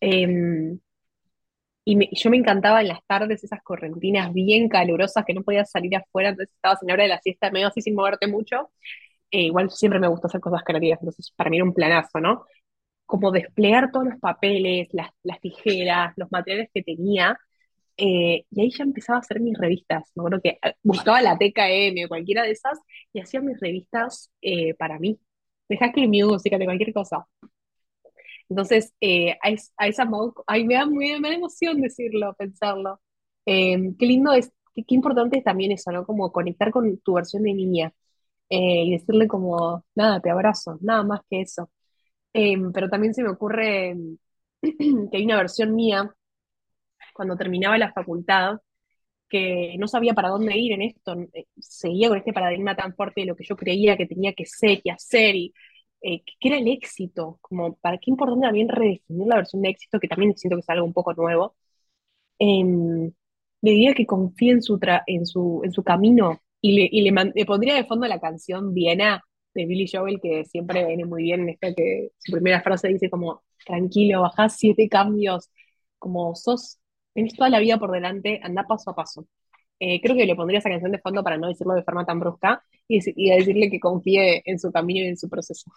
[0.00, 0.78] Em,
[1.84, 5.94] y yo me encantaba en las tardes esas correntinas bien calurosas que no podías salir
[5.96, 8.70] afuera, entonces estabas en la hora de la siesta medio así sin moverte mucho.
[9.30, 12.44] Eh, igual siempre me gustó hacer cosas creativas, entonces para mí era un planazo, ¿no?
[13.14, 17.38] Como desplegar todos los papeles, las, tijeras, los materiales que tenía,
[17.96, 20.10] eh, y ahí ya empezaba a hacer mis revistas.
[20.16, 22.80] Me acuerdo que eh, buscaba la TKM o cualquiera de esas
[23.12, 24.32] y hacía mis revistas
[24.78, 25.20] para mí.
[25.68, 27.26] De Hacker Music, de cualquier cosa.
[28.48, 28.92] Entonces,
[29.78, 30.08] a, esa
[30.46, 33.00] ay, me da, me, da emoción decirlo, pensarlo.
[33.44, 36.04] qué lindo es, qué, qué, importante es también eso, ¿no?
[36.06, 37.92] Como conectar con tu versión de niña
[38.50, 41.70] y decirle como, nada, te abrazo, nada más que eso.
[42.72, 43.96] Pero también se me ocurre
[44.62, 46.12] que hay una versión mía
[47.14, 48.58] cuando terminaba la facultad
[49.28, 51.16] que no sabía para dónde ir en esto,
[51.58, 54.80] seguía con este paradigma tan fuerte de lo que yo creía que tenía que ser
[54.84, 55.54] y hacer y
[56.02, 59.98] eh, que era el éxito, como para qué importante también redefinir la versión de éxito,
[60.00, 61.56] que también siento que es algo un poco nuevo.
[62.38, 62.62] Eh,
[63.62, 67.74] le diría que confíe en su, en su, en su camino y le, le, pondría
[67.74, 69.22] de fondo la canción Viena
[69.54, 73.10] de Billy Joel, que siempre viene muy bien en esta que su primera frase dice
[73.10, 75.50] como, tranquilo, bajás siete cambios,
[75.98, 76.80] como sos,
[77.14, 79.26] tenés toda la vida por delante, anda paso a paso.
[79.80, 82.20] Eh, creo que le pondría esa canción de fondo para no decirlo de forma tan
[82.20, 83.00] brusca y,
[83.30, 85.70] decirle que confíe en su camino y en su proceso.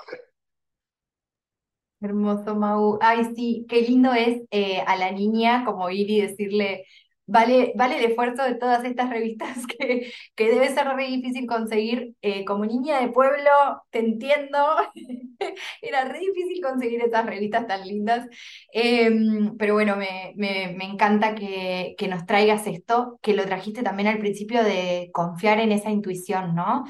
[1.99, 2.99] Hermoso, Mau.
[3.01, 6.85] Ay, sí, qué lindo es eh, a la niña como ir y decirle,
[7.29, 12.15] Vale, vale el esfuerzo de todas estas revistas que, que debe ser re difícil conseguir.
[12.21, 13.51] Eh, como niña de pueblo,
[13.89, 14.57] te entiendo,
[15.81, 18.27] era re difícil conseguir estas revistas tan lindas.
[18.71, 23.83] Em, pero bueno, me, me, me encanta que, que, nos traigas esto, que lo trajiste
[23.83, 26.85] también al principio de confiar en esa intuición, ¿no?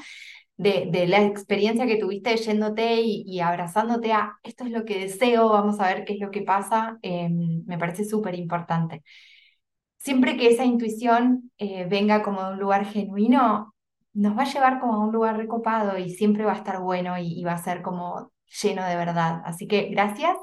[0.56, 4.98] De, de la experiencia que tuviste yéndote y, y, abrazándote a esto es lo que
[5.00, 9.02] deseo, vamos a ver qué es lo que pasa, em, me parece súper importante
[9.98, 13.74] siempre que esa intuición eh, venga como de un lugar genuino,
[14.14, 17.18] nos va a llevar como a un lugar recopado y siempre va a estar bueno
[17.18, 18.32] y, va a ser como
[18.62, 19.42] lleno de verdad.
[19.44, 20.36] Así que gracias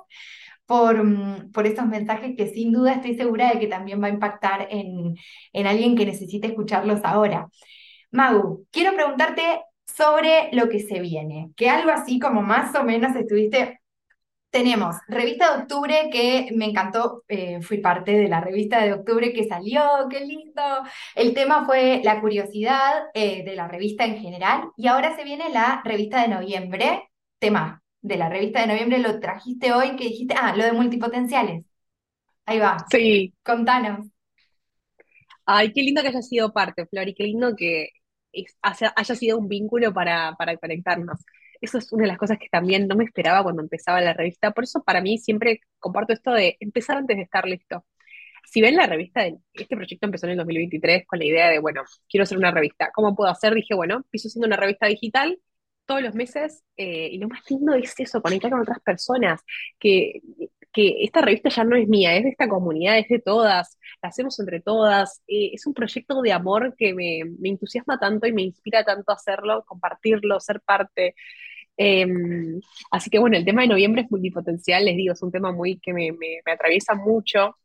[0.66, 4.12] por, mm, por estos mensajes que sin duda estoy segura de que también va a
[4.12, 5.16] impactar en,
[5.54, 7.50] en alguien que necesite escucharlos ahora.
[8.12, 13.16] Magu, quiero preguntarte sobre lo que se viene, que algo así como más o menos
[13.16, 13.80] estuviste
[14.56, 19.34] tenemos revista de octubre que me encantó, eh, fui parte de la revista de octubre
[19.34, 20.62] que salió, qué lindo.
[21.14, 25.50] El tema fue la curiosidad eh, de la revista en general y ahora se viene
[25.50, 30.36] la revista de noviembre, tema de la revista de noviembre, lo trajiste hoy que dijiste,
[30.40, 31.66] ah, lo de multipotenciales.
[32.46, 32.78] Ahí va.
[32.90, 33.34] Sí.
[33.44, 34.08] Contanos.
[35.46, 37.90] Ay, qué lindo que haya sido parte, Flor, y qué lindo que
[38.62, 41.20] haya sido un vínculo para, para conectarnos.
[41.62, 44.52] Eso es una de las cosas que también no me esperaba cuando empezaba la revista.
[44.52, 47.86] Por eso para mí siempre comparto esto de empezar antes de estar listo.
[48.46, 51.84] Si ven la revista, este proyecto empezó en el 2023 con la idea de, bueno,
[52.10, 52.92] quiero hacer una revista.
[52.94, 53.54] ¿Cómo puedo hacer?
[53.54, 55.40] Dije, bueno, empiezo haciendo una revista digital
[55.86, 59.42] todos los meses eh, y lo más lindo es eso, conectar con otras personas,
[59.80, 60.22] que
[60.76, 64.10] que esta revista ya no es mía, es de esta comunidad, es de todas, la
[64.10, 65.22] hacemos entre todas.
[65.26, 69.16] Eh, es un proyecto de amor que me, entusiasma tanto y me inspira tanto a
[69.16, 71.16] hacerlo, compartirlo, ser parte.
[71.78, 72.60] Em,
[72.92, 75.80] así que bueno, el tema de noviembre es multipotencial, les digo, es un tema muy
[75.80, 76.12] que me,
[76.46, 77.58] atraviesa mucho.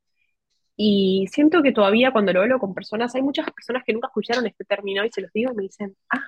[0.76, 4.46] Y siento que todavía cuando lo hablo con personas, hay muchas personas que nunca escucharon
[4.46, 6.26] este término y se los digo y me dicen, ah,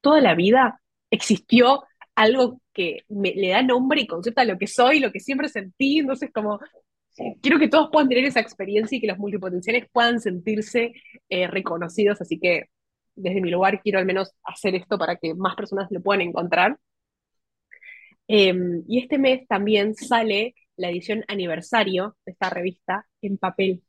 [0.00, 4.66] toda la vida existió algo que me, le da nombre y concepto a lo que
[4.66, 6.60] soy, lo que siempre sentí, entonces como
[7.40, 10.92] quiero que todos puedan tener esa experiencia y que los multipotenciales puedan sentirse
[11.28, 12.66] eh, reconocidos, así que
[13.14, 16.78] desde mi lugar quiero al menos hacer esto para que más personas lo puedan encontrar.
[18.28, 23.82] Em, y este mes también sale la edición aniversario de esta revista en papel.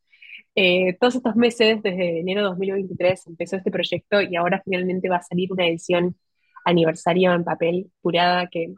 [0.55, 5.17] Eh, todos estos meses, desde enero de 2023, empezó este proyecto y ahora finalmente va
[5.17, 6.15] a salir una edición
[6.65, 8.73] aniversario en papel curada, que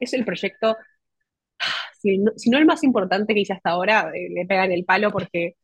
[0.00, 0.76] es el proyecto,
[2.02, 5.56] si no, el más importante que hice hasta ahora, eh, le pegan el palo porque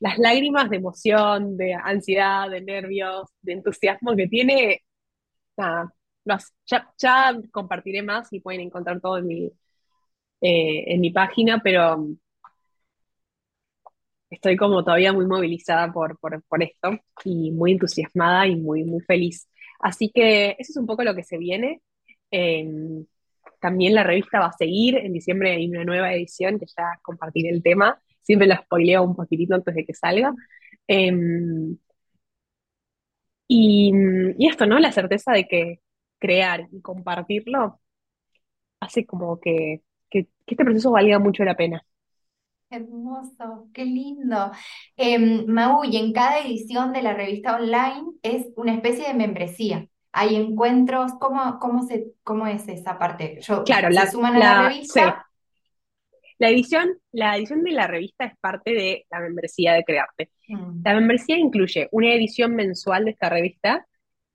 [0.00, 4.82] las lágrimas de emoción, de ansiedad, de nervios, de entusiasmo que tiene,
[5.56, 5.92] nada,
[6.98, 9.46] ya, compartiré más y pueden encontrar todo en mi,
[10.40, 12.06] eh, en mi página, pero
[14.30, 19.48] estoy como todavía muy movilizada por, por, esto y muy entusiasmada y muy, muy feliz.
[19.80, 21.82] Así que eso es un poco lo que se viene.
[22.30, 23.06] Em,
[23.60, 27.50] también la revista va a seguir, en diciembre hay una nueva edición que ya compartiré
[27.50, 30.34] el tema, siempre la spoileo un poquitito antes de que salga.
[30.86, 31.76] Em,
[33.48, 33.92] y,
[34.48, 34.78] esto, ¿no?
[34.78, 35.80] La certeza de que
[36.24, 37.78] crear y compartirlo
[38.80, 41.84] hace como que, que este proceso valga mucho la pena.
[42.70, 44.50] Hermoso, qué lindo.
[44.96, 49.86] Eh, Mau, y en cada edición de la revista online es una especie de membresía.
[50.12, 53.38] Hay encuentros, ¿cómo, cómo, se, cómo es esa parte?
[53.42, 55.26] Yo, claro, la, suman a la, revista.
[56.38, 60.30] La edición, la edición de la revista es parte de la membresía de Crearte.
[60.48, 60.80] Mm.
[60.82, 63.86] La membresía incluye una edición mensual de esta revista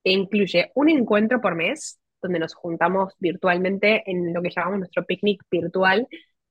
[0.04, 5.06] e incluye un encuentro por mes, donde nos juntamos virtualmente en lo que llamamos nuestro
[5.06, 6.08] picnic virtual,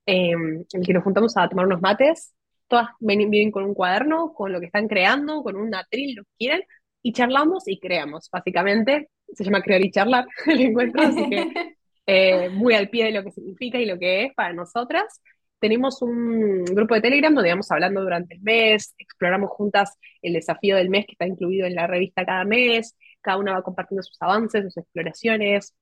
[0.07, 2.33] en el que nos juntamos a tomar unos mates,
[2.69, 6.31] todas vienen con un cuaderno, con lo que están creando, con un atril, lo que
[6.39, 6.63] quieran,
[7.03, 8.29] y charlamos y creamos.
[8.31, 11.77] Básicamente, se llama crear y charlar el encuentro, así que
[12.07, 15.21] eh, muy al pie de lo que significa y lo que es para nosotras.
[15.59, 20.77] Tenemos un grupo de Telegram donde vamos hablando durante el mes, exploramos juntas el desafío
[20.77, 24.21] del mes que está incluido en la revista cada mes, cada una va compartiendo sus
[24.21, 25.75] avances, sus exploraciones,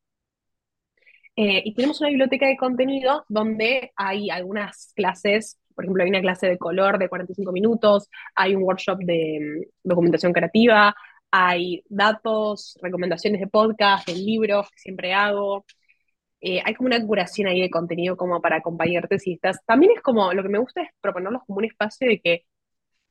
[1.36, 6.22] eh, y tenemos una biblioteca de contenido donde hay algunas clases, por ejemplo, hay una
[6.22, 9.38] clase de color de 45 minutos, hay un workshop de
[9.84, 10.94] mm, documentación creativa,
[11.30, 15.66] hay datos, recomendaciones de podcast, de libros que siempre hago.
[16.40, 19.58] Eh, hay como una curación ahí de contenido como para acompañarte si estás.
[19.66, 22.44] También es como, lo que me gusta es proponerlos como un espacio de que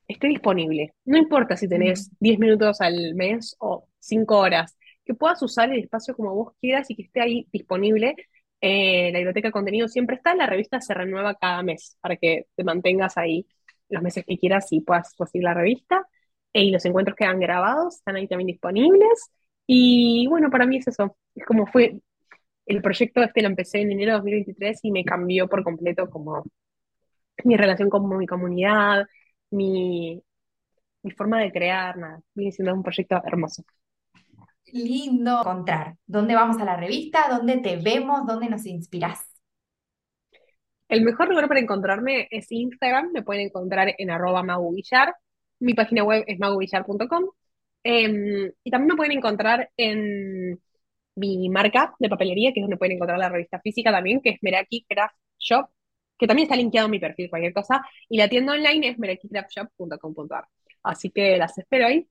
[0.08, 0.94] esté disponible.
[1.04, 5.80] No importa si tenés 10 minutos al mes o 5 horas que puedas usar el
[5.80, 8.16] espacio como vos quieras y que esté ahí disponible.
[8.60, 12.46] Eh, la biblioteca de contenido siempre está, la revista se renueva cada mes para que
[12.56, 13.46] te mantengas ahí
[13.88, 16.06] los meses que quieras y puedas recibir la revista.
[16.52, 19.30] Eh, y los encuentros quedan grabados, están ahí también disponibles.
[19.66, 21.16] Y bueno, para mí es eso.
[21.34, 22.00] Es como fue,
[22.66, 26.44] el proyecto este lo empecé en enero de 2023 y me cambió por completo como
[27.44, 29.06] mi relación con mi comunidad,
[29.50, 30.22] mi,
[31.02, 33.64] mi forma de crear, nada, viene siendo un proyecto hermoso
[34.72, 35.96] lindo encontrar.
[36.06, 37.26] ¿Dónde vamos a la revista?
[37.28, 38.26] ¿Dónde te vemos?
[38.26, 39.20] ¿Dónde nos inspiras?
[40.88, 45.14] El mejor lugar para encontrarme es Instagram, me pueden encontrar en arroba maguvillar.
[45.58, 47.24] Mi página web es maguvillar.com.
[47.82, 50.60] Em, y también me pueden encontrar en
[51.16, 54.38] mi marca de papelería, que es donde pueden encontrar la revista física también, que es
[54.42, 55.70] Meraki Craft Shop,
[56.18, 57.82] que también está linkeado en mi perfil, cualquier cosa.
[58.08, 60.46] Y la tienda online es merakicraftshop.com.ar.
[60.82, 62.08] Así que las espero ahí.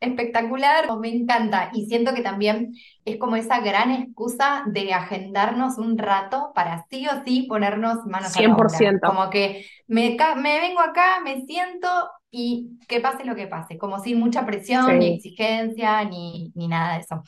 [0.00, 1.70] Espectacular, me encanta.
[1.72, 2.74] Y siento que también
[3.04, 8.32] es como esa gran excusa de agendarnos un rato para sí o sí ponernos manos
[8.32, 8.44] 100%.
[8.44, 9.08] a la obra.
[9.08, 11.88] Como que me, me vengo acá, me siento
[12.30, 16.94] y que pase lo que pase, como sin mucha presión, ni exigencia, ni, ni nada
[16.94, 17.22] de eso.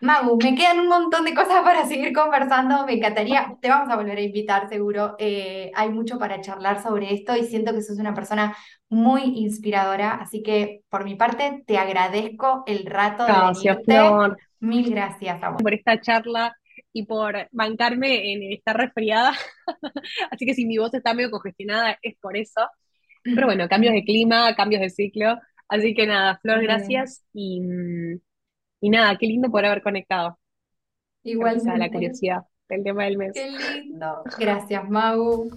[0.00, 3.96] Magu, me quedan un montón de cosas para seguir conversando, me encantaría, te vamos a
[3.96, 7.98] volver a invitar seguro, eh, hay mucho para charlar sobre esto y siento que sos
[7.98, 8.56] una persona
[8.88, 14.38] muy inspiradora, así que por mi parte te agradezco el rato de gracias, Flor.
[14.60, 15.62] Mil gracias, amor.
[15.62, 16.54] Por esta charla
[16.92, 19.32] y por bancarme en estar resfriada.
[20.30, 22.60] Así que si mi voz está medio congestionada es por eso.
[23.24, 25.38] Pero bueno, cambios de clima, cambios de ciclo.
[25.68, 27.24] Así que nada, Flor, gracias.
[27.32, 27.62] Y,
[28.80, 30.38] y nada, qué lindo poder haber conectado.
[31.22, 31.60] Igual.
[31.76, 33.32] la curiosidad del tema del mes.
[33.32, 34.22] Qué lindo.
[34.38, 35.50] Gracias, Mau.